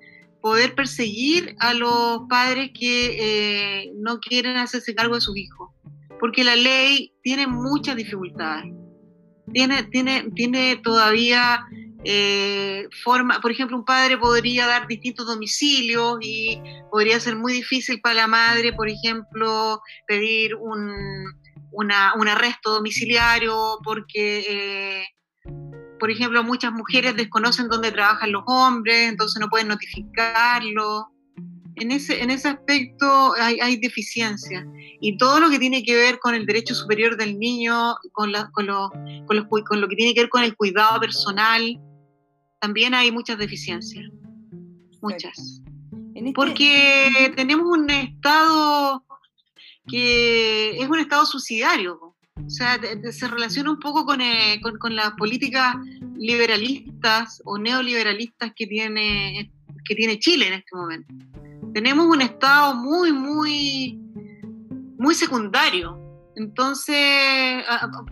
poder 0.41 0.75
perseguir 0.75 1.55
a 1.59 1.75
los 1.75 2.23
padres 2.29 2.71
que 2.73 3.17
eh, 3.83 3.93
no 3.97 4.21
quieren 4.21 4.57
hacerse 4.57 4.95
cargo 4.95 5.17
de 5.17 5.21
sus 5.21 5.37
hijos, 5.37 5.71
porque 6.19 6.45
la 6.45 6.57
ley 6.57 7.13
tiene 7.23 7.47
muchas 7.47 7.97
dificultades. 7.97 8.73
Tiene, 9.53 9.85
tiene, 9.85 10.31
tiene 10.35 10.77
todavía 10.77 11.65
eh, 12.05 12.89
forma, 13.03 13.41
por 13.41 13.51
ejemplo, 13.51 13.77
un 13.77 13.85
padre 13.85 14.17
podría 14.17 14.67
dar 14.67 14.87
distintos 14.87 15.27
domicilios 15.27 16.19
y 16.21 16.61
podría 16.91 17.19
ser 17.19 17.37
muy 17.37 17.53
difícil 17.53 18.01
para 18.01 18.15
la 18.15 18.27
madre, 18.27 18.73
por 18.73 18.89
ejemplo, 18.89 19.81
pedir 20.07 20.55
un, 20.55 20.95
un 21.73 21.93
arresto 22.29 22.71
domiciliario 22.71 23.79
porque, 23.83 24.45
eh, 24.49 25.05
por 25.99 26.11
ejemplo, 26.11 26.45
muchas 26.45 26.73
mujeres 26.73 27.17
desconocen 27.17 27.69
dónde 27.69 27.93
trabajan 27.93 28.33
los 28.33 28.45
hombres, 28.47 29.09
entonces 29.09 29.41
no 29.41 29.49
pueden 29.49 29.69
notificarlo. 29.69 31.09
En 31.77 31.93
ese, 31.93 32.23
en 32.23 32.31
ese 32.31 32.49
aspecto 32.49 33.35
hay, 33.39 33.59
hay 33.61 33.77
deficiencia. 33.77 34.67
Y 35.01 35.17
todo 35.19 35.41
lo 35.41 35.51
que 35.51 35.59
tiene 35.59 35.83
que 35.83 35.95
ver 35.95 36.19
con 36.19 36.35
el 36.35 36.47
derecho 36.47 36.75
superior 36.75 37.17
del 37.17 37.39
niño, 37.39 37.95
con, 38.13 38.33
con, 38.53 38.67
lo, 38.67 38.91
con, 39.27 39.65
con 39.65 39.81
lo 39.81 39.89
que 39.89 39.97
tiene 39.97 40.15
que 40.15 40.21
ver 40.21 40.31
con 40.31 40.43
el 40.43 40.57
cuidado 40.57 41.01
personal, 41.01 41.79
también 42.61 42.95
hay 42.95 43.13
muchas 43.13 43.39
deficiencias, 43.39 44.07
muchas. 45.03 45.63
Este 46.15 46.33
Porque 46.33 47.33
tenemos 47.37 47.67
un 47.67 47.91
Estado 47.91 49.05
que 49.87 50.79
es 50.81 50.89
un 50.89 50.99
Estado 50.99 51.27
subsidiario, 51.27 52.17
o 52.45 52.51
sea, 52.51 52.79
se 53.13 53.29
relaciona 53.29 53.71
un 53.71 53.79
poco 53.79 54.15
eh, 54.15 54.61
con, 54.63 54.79
con, 54.79 54.95
las 54.95 55.13
políticas 55.13 55.77
liberalistas 56.17 57.41
o 57.45 57.57
neoliberalistas 57.59 58.53
que 58.55 58.67
tiene, 58.67 59.51
que 59.85 59.95
tiene 59.95 60.19
Chile 60.19 60.49
en 60.49 60.53
este 60.55 60.77
momento. 60.77 61.15
Tenemos 61.77 62.07
un 62.07 62.23
Estado 62.23 62.75
muy, 62.75 63.13
muy, 63.13 64.01
muy 64.97 65.15
secundario. 65.15 66.01
Entonces, 66.35 67.63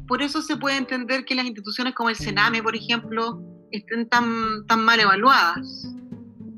por 0.06 0.20
eso 0.20 0.42
se 0.42 0.58
puede 0.58 0.76
entender 0.76 1.24
que 1.24 1.34
las 1.34 1.46
instituciones 1.46 1.94
como 1.94 2.10
el 2.10 2.16
Sename, 2.16 2.62
por 2.62 2.76
ejemplo, 2.76 3.40
estén 3.70 4.06
tan, 4.10 4.66
tan 4.66 4.84
mal 4.84 5.00
evaluadas, 5.00 5.90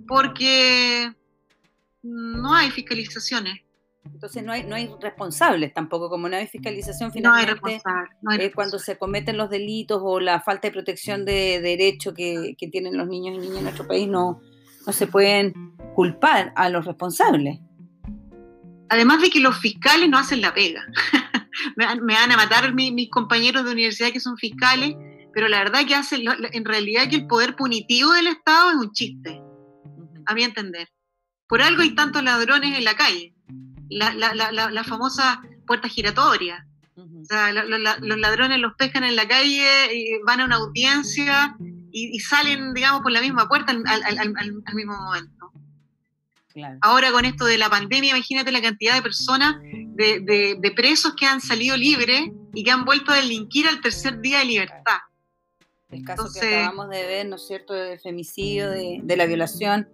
porque 0.09 1.15
no 2.03 2.53
hay 2.53 2.73
fiscalizaciones. 2.73 3.61
Entonces 4.05 4.43
no 4.43 4.51
hay, 4.51 4.65
no 4.65 4.75
hay 4.75 4.91
responsables 5.01 5.73
tampoco, 5.73 6.11
como 6.11 6.29
no 6.29 6.35
hay 6.35 6.49
fiscalización 6.49 7.13
finalmente. 7.13 7.83
No 8.21 8.33
hay 8.33 8.41
eh, 8.41 8.53
cuando 8.53 8.81
se 8.81 8.99
cometen 8.99 9.37
los 9.37 9.49
delitos 9.49 10.01
o 10.03 10.19
la 10.19 10.41
falta 10.41 10.67
de 10.67 10.73
protección 10.73 11.25
de 11.25 11.61
derecho 11.61 12.15
que, 12.15 12.57
que, 12.59 12.67
tienen 12.67 12.97
los 12.97 13.07
niños 13.07 13.37
y 13.37 13.39
niñas 13.39 13.59
en 13.59 13.63
nuestro 13.63 13.87
país, 13.87 14.09
no, 14.09 14.41
no 14.87 14.93
se 14.93 15.07
pueden 15.07 15.53
culpar 15.95 16.53
a 16.57 16.69
los 16.69 16.85
responsables. 16.85 17.59
Además 18.89 19.21
de 19.21 19.31
que 19.31 19.41
los 19.41 19.59
fiscales 19.59 20.09
no 20.09 20.17
hacen 20.17 20.41
la 20.41 20.55
pega. 20.55 20.85
me, 21.77 21.87
van 21.87 22.33
a 22.33 22.37
matar 22.37 22.73
mis 22.73 23.11
compañeros 23.11 23.65
de 23.65 23.73
universidad 23.73 24.13
que 24.13 24.21
son 24.21 24.37
fiscales, 24.37 24.95
pero 25.35 25.49
la 25.49 25.59
verdad 25.59 25.85
que 25.87 25.95
hace, 25.95 26.23
en 26.53 26.65
realidad 26.65 27.09
que 27.11 27.17
el 27.17 27.27
poder 27.27 27.57
punitivo 27.57 28.13
del 28.13 28.29
Estado 28.29 28.71
es 28.71 28.77
un 28.77 28.93
chiste, 28.93 29.43
a 30.25 30.35
mi 30.35 30.45
entender. 30.45 30.89
Por 31.49 31.63
algo 31.63 31.83
hay 31.83 31.95
tantos 31.95 32.23
ladrones 32.23 32.77
en 32.77 32.85
la 32.85 32.95
calle, 32.95 33.35
la, 33.89 34.15
la, 34.15 34.35
la, 34.35 34.85
famosa 34.85 35.43
puerta 35.67 35.89
giratoria. 35.89 36.67
O 36.97 37.25
sea, 37.25 37.53
los 37.53 38.19
ladrones 38.19 38.59
los 38.61 38.75
pescan 38.75 39.05
en 39.05 39.17
la 39.17 39.27
calle, 39.27 39.95
y 39.95 40.19
van 40.25 40.41
a 40.41 40.45
una 40.45 40.57
audiencia 40.57 41.57
y, 41.99 42.21
salen, 42.21 42.75
digamos, 42.75 43.01
por 43.01 43.11
la 43.11 43.23
misma 43.23 43.49
puerta 43.49 43.73
al, 43.73 43.85
al, 43.85 44.75
mismo 44.75 44.97
momento. 44.97 45.51
Ahora 46.81 47.11
con 47.11 47.25
esto 47.25 47.45
de 47.45 47.59
la 47.59 47.69
pandemia, 47.71 48.11
imagínate 48.11 48.53
la 48.53 48.61
cantidad 48.61 48.95
de 48.95 49.03
personas, 49.03 49.57
de, 49.63 50.57
de, 50.61 50.71
presos 50.73 51.15
que 51.19 51.27
han 51.27 51.41
salido 51.41 51.77
libres 51.77 52.31
y 52.55 52.65
que 52.65 52.71
han 52.71 52.85
vuelto 52.85 53.13
a 53.13 53.17
delinquir 53.17 53.67
al 53.67 53.81
tercer 53.81 54.21
día 54.21 54.41
de 54.41 54.45
libertad. 54.45 54.99
El 55.91 56.05
caso 56.05 56.29
que 56.33 56.57
acabamos 56.57 56.91
de 56.91 57.07
ver, 57.07 57.27
¿no 57.27 57.37
es 57.37 57.47
cierto?, 57.47 57.73
de 57.73 57.99
femicidio, 57.99 58.71
de, 58.71 59.17
la 59.17 59.27
violación 59.27 59.89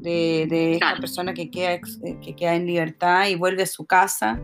de, 0.00 0.74
esta 0.74 0.96
persona 0.96 1.32
que 1.32 1.50
queda, 1.50 1.72
eh, 1.72 1.80
que 2.22 2.36
queda 2.36 2.54
en 2.54 2.66
libertad 2.66 3.28
y 3.28 3.36
vuelve 3.36 3.62
a 3.62 3.66
su 3.66 3.86
casa 3.86 4.40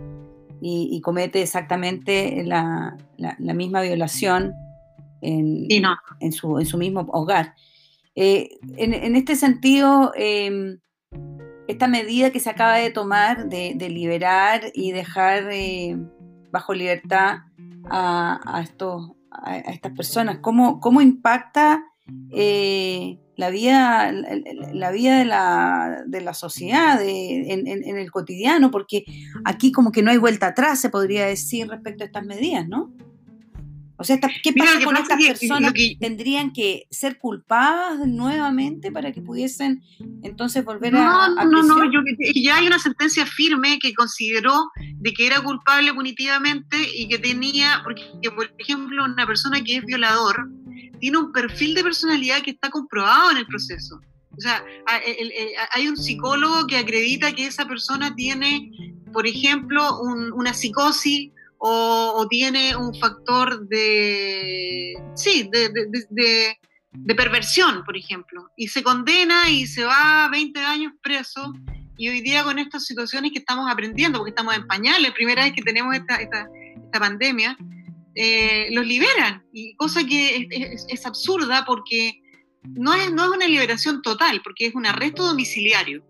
y, 0.60 1.00
comete 1.00 1.42
exactamente 1.42 2.42
la, 2.44 2.96
misma 3.38 3.82
violación 3.82 4.54
en, 5.22 5.66
en, 6.20 6.32
su, 6.32 6.58
en, 6.58 6.66
su, 6.66 6.76
mismo 6.76 7.00
hogar. 7.12 7.54
Eh, 8.14 8.58
en, 8.76 9.16
este 9.16 9.36
sentido, 9.36 10.12
em, 10.14 10.78
esta 11.68 11.88
medida 11.88 12.30
que 12.30 12.40
se 12.40 12.50
acaba 12.50 12.76
de 12.76 12.90
tomar 12.90 13.48
de, 13.48 13.88
liberar 13.88 14.70
y 14.74 14.92
dejar 14.92 15.48
eh, 15.50 15.96
bajo 16.50 16.74
libertad 16.74 17.38
a, 17.88 18.40
a, 18.44 18.62
estos, 18.62 19.12
a, 19.30 19.58
estas 19.58 19.92
personas? 19.92 20.38
¿Cómo, 20.40 20.80
cómo 20.80 21.00
impacta 21.00 21.82
eh, 22.30 23.18
la 23.36 23.50
vida, 23.50 24.12
la 24.12 24.90
vida 24.90 25.18
de, 25.18 25.24
la, 25.24 26.02
de 26.06 26.20
la 26.20 26.34
sociedad 26.34 27.00
en, 27.02 27.66
en, 27.66 27.96
el 27.96 28.10
cotidiano? 28.10 28.70
Porque 28.70 29.04
aquí 29.44 29.72
como 29.72 29.92
que 29.92 30.02
no 30.02 30.10
hay 30.10 30.18
vuelta 30.18 30.48
atrás, 30.48 30.80
se 30.80 30.90
podría 30.90 31.26
decir, 31.26 31.68
respecto 31.68 32.04
a 32.04 32.06
estas 32.06 32.26
medidas, 32.26 32.68
¿no? 32.68 32.92
O 34.02 34.04
sea, 34.04 34.18
¿qué 34.42 34.52
pasa 34.52 34.84
con 34.84 34.96
estas 34.96 35.24
personas? 35.24 35.72
que... 35.72 35.96
¿Tendrían 36.00 36.52
que 36.52 36.88
ser 36.90 37.18
culpadas 37.18 38.04
nuevamente 38.04 38.90
para 38.90 39.12
que 39.12 39.22
pudiesen 39.22 39.80
entonces 40.24 40.64
volver 40.64 40.96
a, 40.96 41.26
a 41.26 41.44
No, 41.44 41.62
no, 41.62 41.84
no, 41.84 42.02
ya 42.34 42.56
hay 42.56 42.66
una 42.66 42.80
sentencia 42.80 43.24
firme 43.24 43.78
que 43.78 43.94
consideró 43.94 44.72
de 44.96 45.12
que 45.12 45.24
era 45.24 45.40
culpable 45.40 45.94
punitivamente 45.94 46.76
y 46.96 47.06
que 47.06 47.18
tenía, 47.18 47.80
porque 47.84 48.02
por 48.34 48.52
ejemplo 48.58 49.04
una 49.04 49.24
persona 49.24 49.62
que 49.62 49.76
es 49.76 49.84
violador 49.84 50.50
tiene 50.98 51.18
un 51.18 51.30
perfil 51.30 51.76
de 51.76 51.84
personalidad 51.84 52.42
que 52.42 52.50
está 52.50 52.70
comprobado 52.70 53.30
en 53.30 53.36
el 53.36 53.46
proceso. 53.46 54.00
O 54.36 54.40
sea, 54.40 54.64
hay 55.74 55.86
un 55.86 55.96
psicólogo 55.96 56.66
que 56.66 56.78
acredita 56.78 57.32
que 57.32 57.46
esa 57.46 57.66
persona 57.66 58.16
tiene, 58.16 58.72
por 59.12 59.28
ejemplo, 59.28 60.00
una 60.02 60.52
psicosis 60.54 61.30
o, 61.64 62.26
tiene 62.28 62.74
un 62.74 62.92
factor 62.98 63.68
de, 63.68 64.94
sí, 65.14 65.48
de, 65.52 67.14
perversión, 67.16 67.84
por 67.84 67.96
ejemplo, 67.96 68.50
y 68.56 68.66
se 68.66 68.82
condena 68.82 69.48
y 69.48 69.68
se 69.68 69.84
va 69.84 70.28
20 70.28 70.58
años 70.58 70.92
preso, 71.00 71.52
y 71.96 72.08
hoy 72.08 72.20
día 72.20 72.42
con 72.42 72.58
estas 72.58 72.84
situaciones 72.84 73.30
que 73.30 73.38
estamos 73.38 73.70
aprendiendo, 73.70 74.18
porque 74.18 74.30
estamos 74.30 74.56
en 74.56 74.66
pañales, 74.66 75.12
primera 75.12 75.44
vez 75.44 75.52
que 75.52 75.62
tenemos 75.62 75.94
esta, 75.94 76.16
esta, 76.16 76.48
pandemia, 76.98 77.56
eh, 78.16 78.66
los 78.72 78.84
liberan, 78.84 79.44
y 79.52 79.76
cosa 79.76 80.04
que 80.04 80.48
es, 80.50 81.06
absurda 81.06 81.64
porque 81.64 82.20
no 82.64 82.92
es, 82.92 83.12
no 83.12 83.24
es 83.24 83.30
una 83.30 83.46
liberación 83.46 84.02
total, 84.02 84.40
porque 84.42 84.66
es 84.66 84.74
un 84.74 84.84
arresto 84.84 85.22
domiciliario, 85.22 86.04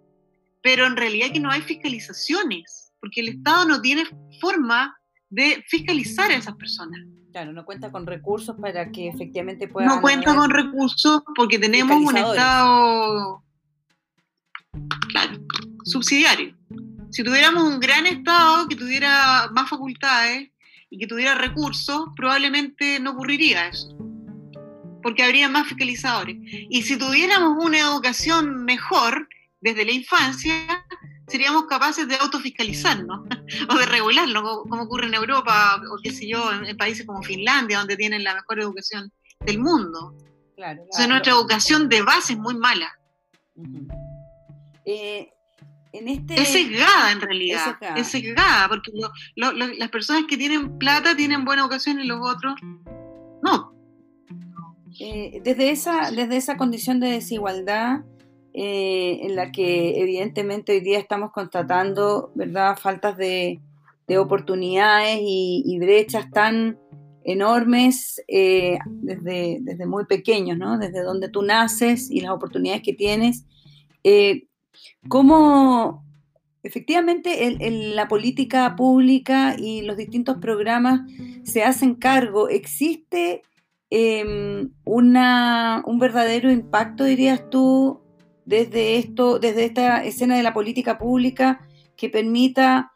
pero 0.62 0.86
en 0.86 0.96
realidad 0.96 1.30
que 1.30 1.40
no 1.40 1.50
hay 1.50 1.60
fiscalizaciones, 1.60 2.94
porque 3.00 3.20
el 3.20 3.28
Estado 3.28 3.66
no 3.66 3.82
tiene 3.82 4.04
forma 4.40 4.96
de 5.32 5.64
fiscalizar 5.66 6.30
a 6.30 6.34
esas 6.34 6.54
personas. 6.56 7.00
Claro, 7.32 7.54
no 7.54 7.64
cuenta 7.64 7.90
con 7.90 8.06
recursos 8.06 8.54
para 8.60 8.92
que 8.92 9.08
efectivamente 9.08 9.66
pueda... 9.66 9.86
No 9.86 10.02
cuenta 10.02 10.36
con 10.36 10.50
recursos 10.50 11.22
porque 11.34 11.58
tenemos 11.58 11.96
un 11.96 12.14
Estado, 12.14 13.42
claro, 15.08 15.40
subsidiario. 15.84 16.54
Si 17.10 17.24
tuviéramos 17.24 17.62
un 17.62 17.80
gran 17.80 18.04
Estado 18.06 18.68
que 18.68 18.76
tuviera 18.76 19.48
más 19.52 19.70
facultades 19.70 20.50
y 20.90 20.98
que 20.98 21.06
tuviera 21.06 21.34
recursos, 21.34 22.10
probablemente 22.14 23.00
no 23.00 23.12
ocurriría 23.12 23.68
eso, 23.68 23.96
porque 25.02 25.22
habría 25.22 25.48
más 25.48 25.66
fiscalizadores. 25.66 26.36
Y 26.42 26.82
si 26.82 26.98
tuviéramos 26.98 27.64
una 27.64 27.78
educación 27.78 28.66
mejor 28.66 29.26
desde 29.62 29.86
la 29.86 29.92
infancia, 29.92 30.81
seríamos 31.32 31.64
capaces 31.64 32.06
de 32.06 32.16
autofiscalizarnos 32.16 33.20
o 33.70 33.74
de 33.78 33.86
regularlo, 33.86 34.64
como 34.68 34.82
ocurre 34.82 35.06
en 35.06 35.14
Europa 35.14 35.80
o 35.90 35.96
qué 36.02 36.12
sé 36.12 36.28
yo, 36.28 36.52
en, 36.52 36.76
países 36.76 37.06
como 37.06 37.22
Finlandia, 37.22 37.78
donde 37.78 37.96
tienen 37.96 38.22
la 38.22 38.34
mejor 38.34 38.60
educación 38.60 39.10
del 39.40 39.58
mundo. 39.58 40.14
Claro, 40.56 40.84
claro. 40.90 41.08
nuestra 41.08 41.32
educación 41.32 41.88
de 41.88 42.02
base 42.02 42.34
es 42.34 42.38
muy 42.38 42.54
mala. 42.54 42.92
Eh, 44.84 45.30
en 45.94 46.08
este... 46.08 46.34
Es 46.40 46.48
sesgada 46.48 47.12
en 47.12 47.20
realidad, 47.22 47.78
es 47.96 48.08
sesgada, 48.08 48.68
porque 48.68 48.92
las 49.34 49.90
personas 49.90 50.24
que 50.28 50.36
tienen 50.36 50.78
plata 50.78 51.16
tienen 51.16 51.46
buena 51.46 51.62
educación 51.62 51.98
y 51.98 52.04
los 52.04 52.20
otros 52.20 52.54
no. 53.42 53.72
Eh, 55.00 55.40
desde, 55.42 55.70
esa, 55.70 56.10
desde 56.10 56.36
esa 56.36 56.58
condición 56.58 57.00
de 57.00 57.08
desigualdad 57.08 58.02
eh, 58.54 59.20
en 59.22 59.36
la 59.36 59.50
que 59.50 60.00
evidentemente 60.00 60.72
hoy 60.72 60.80
día 60.80 60.98
estamos 60.98 61.32
constatando, 61.32 62.30
¿verdad?, 62.34 62.76
faltas 62.78 63.16
de, 63.16 63.60
oportunidades 64.18 65.20
y, 65.22 65.78
brechas 65.78 66.30
tan 66.30 66.78
enormes 67.24 68.22
eh, 68.28 68.78
desde, 68.86 69.56
desde, 69.62 69.86
muy 69.86 70.04
pequeños, 70.04 70.58
¿no? 70.58 70.76
Desde 70.76 71.00
donde 71.02 71.30
tú 71.30 71.40
naces 71.40 72.10
y 72.10 72.20
las 72.20 72.32
oportunidades 72.32 72.82
que 72.82 72.92
tienes. 72.92 73.46
¿Cómo 75.08 76.04
efectivamente 76.62 77.56
la 77.94 78.06
política 78.08 78.76
pública 78.76 79.56
y 79.58 79.82
los 79.82 79.96
distintos 79.96 80.38
programas 80.38 81.00
se 81.44 81.64
hacen 81.64 81.94
cargo? 81.94 82.48
¿Existe 82.48 83.42
em, 83.90 84.70
una, 84.84 85.82
un 85.86 85.98
verdadero 85.98 86.50
impacto, 86.50 87.04
dirías 87.04 87.48
tú, 87.50 88.01
desde 88.52 88.98
esto, 88.98 89.38
desde 89.38 89.64
esta 89.64 90.04
escena 90.04 90.36
de 90.36 90.42
la 90.42 90.52
política 90.52 90.98
pública 90.98 91.66
que 91.96 92.10
permita 92.10 92.92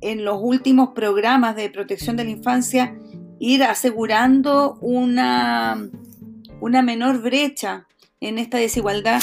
en 0.00 0.24
los 0.24 0.38
últimos 0.40 0.94
programas 0.94 1.56
de 1.56 1.68
protección 1.68 2.16
de 2.16 2.24
la 2.24 2.30
infancia 2.30 2.98
ir 3.38 3.64
asegurando 3.64 4.78
una, 4.80 5.90
una 6.62 6.80
menor 6.80 7.20
brecha 7.20 7.86
en 8.20 8.38
esta 8.38 8.56
desigualdad, 8.56 9.20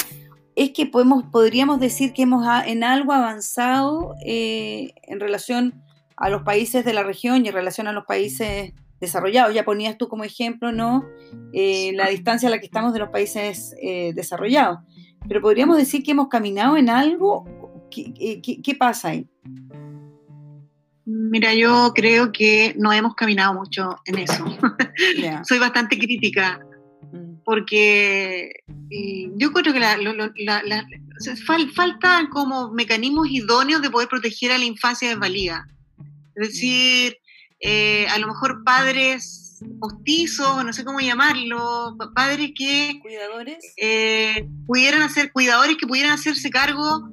es 0.54 0.70
que 0.70 0.86
podemos, 0.86 1.24
podríamos 1.32 1.80
decir 1.80 2.12
que 2.12 2.22
hemos 2.22 2.46
en 2.64 2.84
algo 2.84 3.12
avanzado 3.12 4.14
eh, 4.24 4.92
en 5.02 5.18
relación 5.18 5.82
a 6.16 6.28
los 6.28 6.42
países 6.42 6.84
de 6.84 6.92
la 6.92 7.02
región 7.02 7.44
y 7.44 7.48
en 7.48 7.54
relación 7.54 7.88
a 7.88 7.92
los 7.92 8.04
países 8.04 8.72
desarrollados. 9.00 9.52
Ya 9.52 9.64
ponías 9.64 9.98
tú 9.98 10.06
como 10.06 10.22
ejemplo, 10.22 10.70
¿no? 10.70 11.04
Eh, 11.52 11.90
la 11.96 12.06
distancia 12.06 12.48
a 12.48 12.52
la 12.52 12.60
que 12.60 12.66
estamos 12.66 12.92
de 12.92 13.00
los 13.00 13.08
países 13.08 13.74
eh, 13.82 14.12
desarrollados 14.14 14.78
pero 15.28 15.40
podríamos 15.40 15.76
decir 15.76 16.02
que 16.02 16.12
hemos 16.12 16.28
caminado 16.28 16.76
en 16.76 16.88
algo. 16.88 17.44
¿Qué, 17.90 18.76
pasa 18.78 19.08
ahí? 19.08 19.26
Mira, 21.04 21.54
yo 21.54 21.92
creo 21.94 22.32
que 22.32 22.74
no 22.78 22.92
hemos 22.92 23.14
caminado 23.14 23.54
mucho 23.54 23.96
en 24.06 24.18
eso. 24.18 24.44
Soy 25.44 25.58
bastante 25.58 25.98
crítica 25.98 26.60
mm. 27.12 27.42
porque 27.44 28.52
yo 29.36 29.52
creo 29.52 29.72
que 29.72 29.80
la, 29.80 30.86
falta 31.74 32.28
como 32.30 32.70
mecanismos 32.70 33.28
idóneos 33.30 33.82
de 33.82 33.90
poder 33.90 34.08
proteger 34.08 34.52
a 34.52 34.58
la 34.58 34.64
infancia 34.64 35.08
desvalida. 35.08 35.66
Es 36.34 36.48
decir, 36.48 37.18
eh, 37.60 38.06
a 38.08 38.18
lo 38.18 38.26
mejor 38.26 38.64
padres 38.64 39.41
postizos, 39.80 40.64
no 40.64 40.72
sé 40.72 40.84
cómo 40.84 41.00
llamarlo, 41.00 41.96
padres 42.14 42.52
que... 42.54 42.98
Cuidadores. 43.00 43.74
Eh, 43.76 44.48
pudieran 44.66 45.02
hacer, 45.02 45.32
cuidadores 45.32 45.76
que 45.76 45.86
pudieran 45.86 46.12
hacerse 46.12 46.50
cargo, 46.50 47.08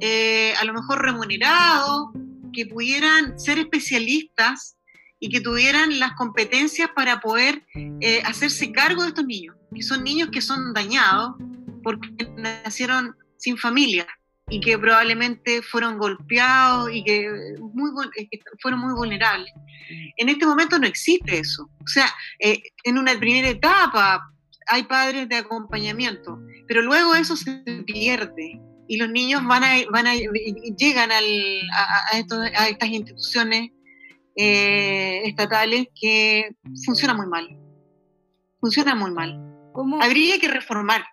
eh, 0.00 0.54
a 0.60 0.64
lo 0.64 0.74
mejor 0.74 1.02
remunerados, 1.02 2.10
que 2.52 2.66
pudieran 2.66 3.38
ser 3.38 3.58
especialistas 3.58 4.76
y 5.20 5.28
que 5.28 5.40
tuvieran 5.40 5.98
las 5.98 6.12
competencias 6.12 6.90
para 6.94 7.20
poder 7.20 7.64
eh, 8.00 8.22
hacerse 8.24 8.72
cargo 8.72 9.02
de 9.02 9.08
estos 9.08 9.26
niños, 9.26 9.56
que 9.74 9.82
son 9.82 10.04
niños 10.04 10.28
que 10.32 10.40
son 10.40 10.72
dañados 10.72 11.34
porque 11.82 12.08
nacieron 12.36 13.16
sin 13.36 13.56
familia 13.56 14.06
y 14.50 14.60
que 14.60 14.78
probablemente 14.78 15.62
fueron 15.62 15.98
golpeados 15.98 16.90
y 16.92 17.04
que 17.04 17.28
muy, 17.60 17.90
fueron 18.60 18.80
muy 18.80 18.94
vulnerables. 18.94 19.52
En 20.16 20.28
este 20.28 20.46
momento 20.46 20.78
no 20.78 20.86
existe 20.86 21.38
eso. 21.38 21.68
O 21.82 21.86
sea, 21.86 22.06
eh, 22.38 22.62
en 22.84 22.98
una 22.98 23.18
primera 23.18 23.48
etapa 23.48 24.32
hay 24.66 24.84
padres 24.84 25.28
de 25.28 25.36
acompañamiento, 25.36 26.40
pero 26.66 26.82
luego 26.82 27.14
eso 27.14 27.36
se 27.36 27.62
pierde 27.86 28.60
y 28.86 28.96
los 28.96 29.10
niños 29.10 29.44
van 29.46 29.64
a, 29.64 29.76
van 29.90 30.06
a 30.06 30.14
llegan 30.14 31.12
al, 31.12 31.24
a, 31.74 32.04
a, 32.12 32.68
estas 32.68 32.88
instituciones 32.88 33.70
eh, 34.36 35.22
estatales 35.24 35.88
que 36.00 36.54
funcionan 36.84 37.16
muy 37.16 37.26
mal. 37.26 37.48
Funcionan 38.60 38.98
muy 38.98 39.10
mal. 39.10 39.38
¿Cómo? 39.72 40.02
Habría 40.02 40.38
que 40.38 40.48
reformar. 40.48 41.04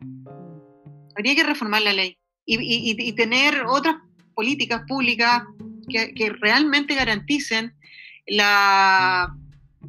Habría 1.16 1.36
que 1.36 1.44
reformar 1.44 1.82
la 1.82 1.94
ley 1.94 2.18
y, 2.46 3.14
tener 3.14 3.64
otras 3.68 3.96
políticas 4.34 4.84
públicas 4.88 5.44
que, 5.90 6.14
que 6.14 6.30
realmente 6.30 6.96
garanticen 6.96 7.74
la, 8.28 9.36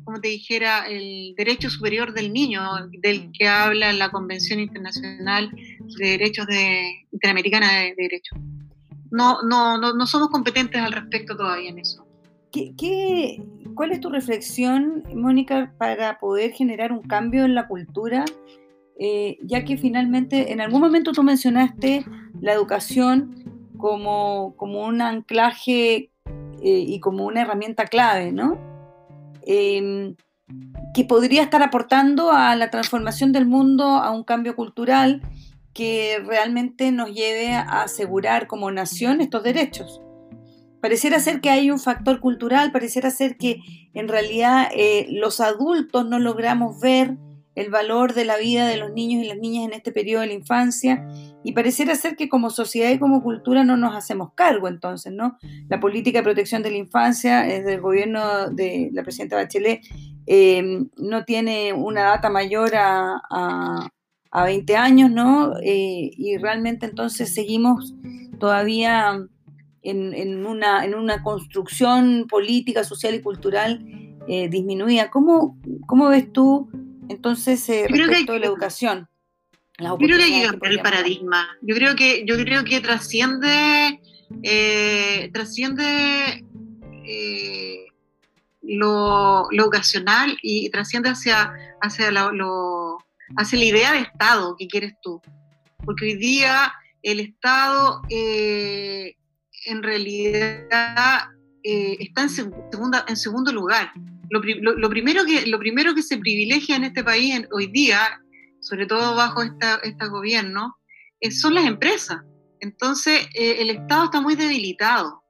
como 0.05 0.21
te 0.21 0.29
dijera, 0.29 0.87
el 0.87 1.35
derecho 1.37 1.71
superior 1.71 2.13
del 2.13 2.33
niño, 2.33 2.63
del 3.03 3.31
que 3.33 3.49
habla 3.49 3.93
la 3.93 4.11
Convención 4.11 4.61
Internacional 4.61 5.51
de 5.99 6.07
Derechos 6.11 6.47
de, 6.47 7.07
Interamericana 7.13 7.73
de, 7.73 7.95
Derechos. 7.97 8.39
No, 9.11 9.43
no, 9.43 9.79
no, 9.79 9.95
no, 9.95 10.07
somos 10.07 10.29
competentes 10.31 10.81
al 10.81 10.93
respecto 10.93 11.37
todavía 11.37 11.71
en 11.71 11.79
eso. 11.79 12.07
¿Qué, 12.53 12.73
qué, 12.77 13.43
cuál 13.75 13.93
es 13.93 14.01
tu 14.01 14.11
reflexión, 14.11 15.05
Mónica, 15.15 15.73
para 15.79 16.19
poder 16.19 16.53
generar 16.53 16.93
un 16.93 17.03
cambio 17.03 17.45
en 17.45 17.55
la 17.55 17.67
cultura? 17.67 18.25
Eh, 18.99 19.39
ya 19.43 19.65
que 19.65 19.77
finalmente 19.77 20.53
en 20.53 20.61
algún 20.63 20.81
momento 20.81 21.13
tú 21.13 21.23
mencionaste 21.23 22.07
la 22.41 22.55
educación 22.55 23.45
como, 23.77 24.55
como 24.57 24.87
un 24.87 25.03
anclaje 25.03 26.11
eh, 26.63 26.85
y 26.87 26.99
como 27.01 27.27
una 27.27 27.43
herramienta 27.43 27.85
clave, 27.87 28.33
¿no? 28.33 28.59
Em, 29.47 30.17
que 30.95 31.05
podría 31.05 31.43
estar 31.43 31.63
aportando 31.63 32.31
a 32.33 32.57
la 32.57 32.71
transformación 32.71 33.33
del 33.33 33.47
mundo, 33.47 33.85
a 33.85 34.11
un 34.13 34.25
cambio 34.25 34.57
cultural 34.57 35.21
que 35.75 36.23
realmente 36.25 36.91
nos 36.91 37.13
lleve 37.13 37.53
a 37.53 37.83
asegurar 37.83 38.47
como 38.47 38.71
nación 38.71 39.21
estos 39.21 39.43
derechos. 39.43 40.01
Pareciera 40.81 41.21
ser 41.21 41.41
que 41.41 41.51
hay 41.51 41.71
un 41.71 41.79
factor 41.79 42.21
cultural, 42.21 42.73
pareciera 42.73 43.11
ser 43.11 43.37
que 43.37 43.61
en 43.93 44.09
realidad 44.09 44.69
eh, 44.75 45.07
los 45.11 45.41
adultos 45.41 46.07
no 46.07 46.19
logramos 46.19 46.81
ver 46.81 47.19
el 47.57 47.71
valor 47.71 48.13
de 48.13 48.27
la 48.27 48.37
vida 48.37 48.69
de 48.69 48.77
los 48.77 48.93
niños 48.93 49.25
y 49.25 49.29
las 49.29 49.39
niñas 49.39 49.65
en 49.65 49.73
este 49.73 49.91
periodo 49.91 50.21
de 50.21 50.29
la 50.29 50.35
infancia 50.35 51.09
y 51.43 51.53
pareciera 51.53 51.95
ser 51.95 52.15
que 52.15 52.29
como 52.29 52.51
sociedad 52.51 52.91
y 52.91 52.99
como 52.99 53.23
cultura 53.23 53.65
no 53.65 53.79
nos 53.79 53.97
hacemos 53.97 54.35
cargo 54.35 54.69
entonces, 54.69 55.13
¿no? 55.13 55.39
La 55.69 55.81
política 55.81 56.19
de 56.19 56.25
protección 56.25 56.63
de 56.63 56.71
la 56.71 56.77
infancia 56.77 57.43
desde 57.43 57.75
el 57.75 57.81
gobierno 57.81 58.51
de 58.51 58.91
la 58.93 59.03
presidenta 59.03 59.37
Bachelet 59.37 59.81
eh, 60.27 60.85
no 60.99 61.25
tiene 61.25 61.73
una 61.73 62.03
data 62.03 62.29
mayor 62.29 62.75
a, 62.77 63.23
a, 63.31 64.45
20 64.45 64.77
años, 64.77 65.11
¿no? 65.11 65.57
Eh, 65.63 66.11
y 66.15 66.37
realmente 66.37 66.85
entonces 66.85 67.33
seguimos 67.33 67.95
todavía 68.39 69.27
en, 69.83 70.45
una, 70.45 70.85
en 70.85 70.95
una 70.95 71.23
construcción 71.23 72.27
política, 72.29 72.85
social 72.85 73.15
y 73.15 73.23
cultural 73.23 73.83
eh, 74.29 74.51
disminuida. 74.51 75.11
¿Cómo, 75.11 75.57
¿Cómo 75.87 76.09
ves 76.09 76.31
tú 76.33 76.69
entonces, 77.09 77.69
eh, 77.69 77.87
respecto 77.89 78.33
a 78.33 78.39
la 78.39 78.47
educación. 78.47 79.09
Yo 79.79 79.97
creo 79.99 80.17
que 80.17 80.25
hay 80.25 80.41
que 80.41 80.47
cambiar 80.47 80.73
el 80.73 80.81
paradigma. 80.81 81.49
Yo 81.61 81.75
creo 81.75 81.95
que, 81.95 82.25
yo 82.27 82.37
creo 82.37 82.65
que 82.65 82.81
trasciende, 82.81 84.01
eh, 84.43 85.31
trasciende 85.35 86.45
eh, 87.05 87.87
lo, 88.63 89.49
lo, 89.51 89.67
ocasional 89.67 90.39
y 90.43 90.71
trasciende 90.71 91.11
hacia, 91.11 91.53
hacia, 91.83 92.11
lo, 92.11 92.99
hacia 93.37 93.59
la 93.59 93.65
idea 93.65 93.93
de 93.93 93.99
Estado 94.01 94.57
que 94.57 94.67
quieres 94.67 94.95
tú. 95.03 95.21
Porque 95.85 96.07
hoy 96.07 96.15
día 96.17 96.73
el 97.03 97.21
Estado 97.21 98.01
en 98.09 99.83
realidad 99.83 101.29
está 101.63 102.23
en, 102.23 102.31
segunda, 102.31 103.05
en 103.07 103.17
segundo 103.17 103.53
lugar 103.53 103.93
lo, 104.31 104.91
primero 104.91 105.25
que, 105.25 105.47
lo 105.47 105.59
primero 105.59 105.95
que 105.95 106.03
se 106.03 106.19
privilegia 106.19 106.77
en 106.77 106.85
este 106.85 107.05
país 107.05 107.43
hoy 107.53 107.67
día, 107.69 108.21
sobre 108.61 108.87
todo 108.87 109.15
bajo 109.15 109.43
esta, 109.43 109.77
este 109.83 110.09
gobierno, 110.09 110.77
eh, 111.21 111.31
son 111.31 111.55
las 111.55 111.65
empresas. 111.65 112.19
Entonces, 112.61 113.27
eh, 113.35 113.57
el 113.59 113.71
Estado 113.71 114.05
está 114.05 114.21
muy 114.21 114.35
debilitado. 114.35 115.23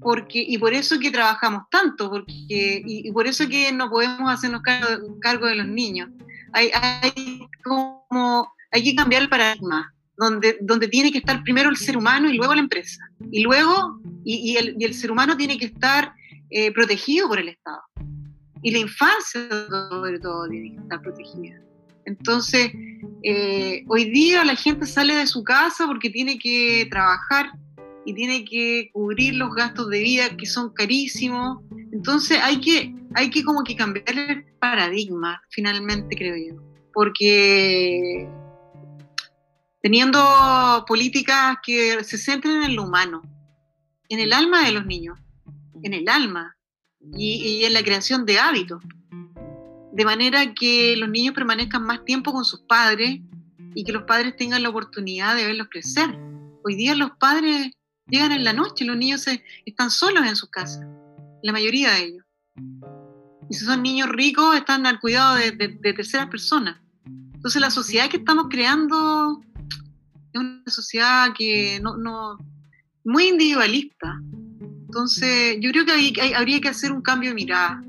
Porque, 0.00 0.44
y 0.46 0.58
por 0.58 0.74
eso 0.74 0.98
que 0.98 1.10
trabajamos 1.10 1.62
tanto, 1.70 2.10
porque, 2.10 2.82
y, 2.84 3.10
por 3.12 3.26
eso 3.26 3.48
que 3.48 3.72
no 3.72 3.88
podemos 3.88 4.30
hacernos 4.30 4.62
cargo, 4.62 5.46
de 5.46 5.54
los 5.54 5.66
niños. 5.66 6.10
Hay, 6.52 6.70
hay, 6.74 7.40
como, 7.62 8.52
hay 8.72 8.84
que 8.84 8.94
cambiar 8.94 9.22
el 9.22 9.28
paradigma. 9.28 9.94
donde, 10.16 10.58
donde 10.60 10.88
tiene 10.88 11.10
que 11.10 11.18
estar 11.18 11.42
primero 11.44 11.70
el 11.70 11.78
ser 11.78 11.96
humano 11.96 12.28
y 12.28 12.34
luego 12.34 12.54
la 12.54 12.60
empresa. 12.60 13.00
Y 13.30 13.42
luego, 13.42 14.00
y, 14.22 14.56
el, 14.56 14.76
y 14.78 14.84
el, 14.84 14.92
ser 14.92 15.10
humano 15.12 15.36
tiene 15.36 15.56
que 15.56 15.66
estar 15.66 16.12
eh, 16.50 16.72
protegido 16.72 17.28
por 17.28 17.38
el 17.38 17.48
Estado. 17.48 17.80
Y 18.62 18.70
la 18.70 18.78
infancia, 18.78 19.48
sobre 19.68 20.18
todo, 20.18 20.48
tiene 20.48 20.72
que 20.72 20.82
estar 20.82 21.00
protegida. 21.00 21.60
Entonces, 22.04 22.72
eh, 23.22 23.84
hoy 23.88 24.10
día 24.10 24.44
la 24.44 24.56
gente 24.56 24.86
sale 24.86 25.14
de 25.14 25.26
su 25.26 25.44
casa 25.44 25.86
porque 25.86 26.10
tiene 26.10 26.38
que 26.38 26.86
trabajar 26.90 27.52
y 28.04 28.14
tiene 28.14 28.44
que 28.44 28.90
cubrir 28.92 29.34
los 29.34 29.54
gastos 29.54 29.88
de 29.88 30.00
vida 30.00 30.36
que 30.36 30.46
son 30.46 30.70
carísimos. 30.72 31.62
Entonces 31.92 32.38
hay 32.42 32.60
que, 32.60 32.94
hay 33.14 33.30
que 33.30 33.44
como 33.44 33.62
que 33.62 33.76
cambiar 33.76 34.04
el 34.08 34.44
paradigma, 34.58 35.42
finalmente 35.50 36.16
creo 36.16 36.36
yo. 36.36 36.62
Porque 36.92 38.28
teniendo 39.82 40.84
políticas 40.86 41.58
que 41.62 42.02
se 42.04 42.18
centren 42.18 42.62
en 42.62 42.76
lo 42.76 42.84
humano, 42.84 43.22
en 44.08 44.18
el 44.18 44.32
alma 44.32 44.64
de 44.64 44.72
los 44.72 44.86
niños, 44.86 45.18
en 45.82 45.94
el 45.94 46.08
alma 46.08 46.56
y, 47.12 47.64
en 47.64 47.72
la 47.72 47.82
creación 47.82 48.26
de 48.26 48.38
hábitos, 48.38 48.82
de 49.92 50.04
manera 50.04 50.54
que 50.54 50.96
los 50.96 51.08
niños 51.08 51.34
permanezcan 51.34 51.82
más 51.82 52.04
tiempo 52.04 52.32
con 52.32 52.44
sus 52.44 52.60
padres 52.60 53.20
y 53.74 53.84
que 53.84 53.92
los 53.92 54.04
padres 54.04 54.36
tengan 54.36 54.62
la 54.62 54.68
oportunidad 54.68 55.34
de 55.34 55.46
verlos 55.46 55.68
crecer. 55.70 56.18
Hoy 56.64 56.74
día 56.74 56.94
los 56.94 57.12
padres 57.12 57.72
llegan 58.08 58.32
en 58.32 58.44
la 58.44 58.52
noche, 58.52 58.84
los 58.84 58.96
niños 58.96 59.26
están 59.64 59.90
solos 59.90 60.26
en 60.26 60.36
sus 60.36 60.50
casas, 60.50 60.86
la 61.42 61.52
mayoría 61.52 61.92
de 61.92 62.04
ellos. 62.04 62.24
Y 63.48 63.54
si 63.54 63.64
son 63.64 63.82
niños 63.82 64.08
ricos, 64.08 64.56
están 64.56 64.86
al 64.86 65.00
cuidado 65.00 65.36
de, 65.36 65.52
de 65.52 65.92
terceras 65.92 66.28
personas. 66.28 66.80
Entonces 67.34 67.60
la 67.60 67.70
sociedad 67.70 68.08
que 68.08 68.18
estamos 68.18 68.46
creando 68.48 69.40
es 70.32 70.40
una 70.40 70.62
sociedad 70.66 71.32
que 71.36 71.80
no, 71.80 71.96
no 71.96 72.38
muy 73.04 73.28
individualista. 73.28 74.20
Entonces, 74.90 75.56
yo 75.60 75.70
creo 75.70 75.86
que 75.86 76.34
habría 76.34 76.60
que 76.60 76.66
hacer 76.66 76.90
un 76.90 77.00
cambio 77.00 77.30
de 77.30 77.34
mirada, 77.36 77.80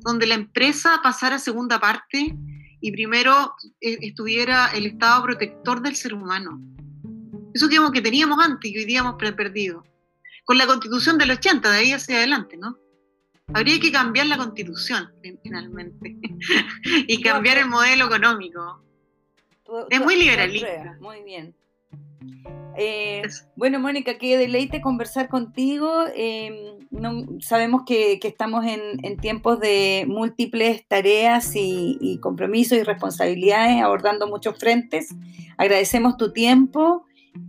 donde 0.00 0.26
la 0.26 0.36
empresa 0.36 0.98
pasara 1.02 1.36
a 1.36 1.38
segunda 1.38 1.78
parte 1.78 2.34
y 2.80 2.92
primero 2.92 3.54
eh, 3.82 3.98
estuviera 4.00 4.68
el 4.68 4.86
Estado 4.86 5.22
protector 5.22 5.82
del 5.82 5.96
ser 5.96 6.14
humano. 6.14 6.58
Eso 7.52 7.68
digamos 7.68 7.92
que 7.92 8.00
teníamos 8.00 8.42
antes 8.42 8.70
y 8.70 8.78
hoy 8.78 8.86
día 8.86 9.00
hemos 9.00 9.16
perdido. 9.16 9.84
Con 10.46 10.56
la 10.56 10.66
constitución 10.66 11.18
del 11.18 11.32
80, 11.32 11.70
de 11.70 11.76
ahí 11.76 11.92
hacia 11.92 12.16
adelante, 12.16 12.56
¿no? 12.56 12.78
Habría 13.52 13.78
que 13.78 13.92
cambiar 13.92 14.26
la 14.26 14.38
constitución, 14.38 15.12
finalmente, 15.42 16.16
y 17.06 17.20
cambiar 17.20 17.58
el 17.58 17.66
modelo 17.66 18.06
económico. 18.06 18.82
es 19.90 20.00
muy 20.00 20.16
liberalista. 20.16 20.96
Muy 21.00 21.22
bien. 21.22 21.54
Eh, 22.82 23.20
bueno, 23.56 23.78
Mónica, 23.78 24.16
qué 24.16 24.38
deleite 24.38 24.80
conversar 24.80 25.28
contigo. 25.28 26.04
Em, 26.14 26.78
sabemos 27.40 27.82
que, 27.84 28.18
estamos 28.22 28.64
en, 28.64 29.18
tiempos 29.18 29.60
de 29.60 30.06
múltiples 30.08 30.88
tareas 30.88 31.52
y, 31.54 32.18
compromisos 32.22 32.78
y 32.78 32.82
responsabilidades, 32.82 33.82
abordando 33.82 34.28
muchos 34.28 34.58
frentes. 34.58 35.14
Agradecemos 35.58 36.16
tu 36.16 36.32
tiempo, 36.32 37.04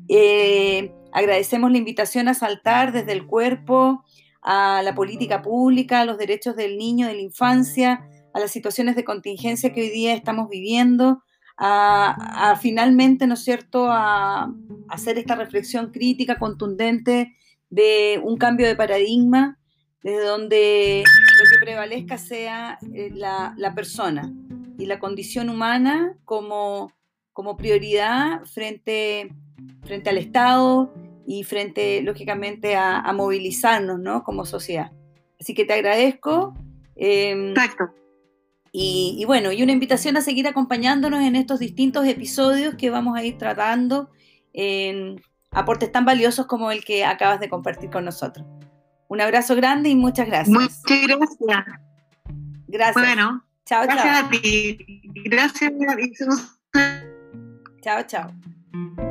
eh, 0.09 0.91
agradecemos 1.13 1.71
la 1.71 1.77
invitación 1.77 2.27
a 2.27 2.33
saltar 2.33 2.91
desde 2.91 3.13
el 3.13 3.25
cuerpo 3.25 4.03
a 4.41 4.81
la 4.83 4.93
política 4.95 5.41
pública, 5.41 6.01
a 6.01 6.05
los 6.05 6.17
derechos 6.17 6.57
del 6.57 6.77
niño, 6.77 7.07
de 7.07 7.13
la 7.13 7.21
infancia, 7.21 8.05
a 8.33 8.39
las 8.41 8.51
situaciones 8.51 8.97
de 8.97 9.05
contingencia 9.05 9.71
que 9.71 9.79
hoy 9.79 9.91
día 9.91 10.13
estamos 10.13 10.49
viviendo 10.49 11.23
a, 11.63 12.57
finalmente, 12.59 13.27
¿no 13.27 13.35
es 13.35 13.43
cierto?, 13.43 13.87
a, 13.89 14.51
hacer 14.89 15.17
esta 15.17 15.35
reflexión 15.35 15.91
crítica, 15.91 16.37
contundente 16.37 17.35
de 17.69 18.19
un 18.23 18.35
cambio 18.37 18.67
de 18.67 18.75
paradigma, 18.75 19.57
desde 20.03 20.25
donde 20.25 21.03
lo 21.05 21.45
que 21.45 21.65
prevalezca 21.65 22.17
sea 22.17 22.79
eh, 22.93 23.11
la, 23.13 23.73
persona 23.75 24.33
y 24.77 24.87
la 24.87 24.99
condición 24.99 25.49
humana 25.49 26.17
como, 26.25 26.91
como 27.31 27.55
prioridad 27.55 28.43
frente, 28.45 29.29
frente 29.83 30.09
al 30.09 30.17
Estado 30.17 30.91
y 31.27 31.43
frente, 31.43 32.01
lógicamente, 32.01 32.75
a, 32.75 33.13
movilizarnos, 33.13 33.99
¿no?, 33.99 34.23
como 34.23 34.45
sociedad. 34.45 34.91
Así 35.39 35.53
que 35.53 35.65
te 35.65 35.73
agradezco. 35.73 36.55
Em, 36.95 37.51
Exacto. 37.51 37.93
Y, 38.73 39.23
bueno, 39.25 39.51
y 39.51 39.63
una 39.63 39.73
invitación 39.73 40.15
a 40.15 40.21
seguir 40.21 40.47
acompañándonos 40.47 41.21
en 41.21 41.35
estos 41.35 41.59
distintos 41.59 42.05
episodios 42.07 42.75
que 42.75 42.89
vamos 42.89 43.17
a 43.17 43.23
ir 43.23 43.37
tratando 43.37 44.09
en 44.53 45.21
aportes 45.51 45.91
tan 45.91 46.05
valiosos 46.05 46.45
como 46.45 46.71
el 46.71 46.85
que 46.85 47.03
acabas 47.03 47.41
de 47.41 47.49
compartir 47.49 47.89
con 47.89 48.05
nosotros. 48.05 48.47
Un 49.09 49.19
abrazo 49.19 49.55
grande 49.55 49.89
y 49.89 49.95
muchas 49.95 50.27
gracias. 50.27 50.57
Muchas 50.57 51.01
gracias. 51.05 51.65
Gracias. 52.67 52.95
Bueno, 52.95 53.45
chao, 53.65 53.83
gracias 53.83 54.19
chao. 54.19 54.25
a 54.25 54.29
ti. 54.29 55.01
Gracias. 55.25 55.73
Chao, 57.81 58.03
chao. 58.07 59.10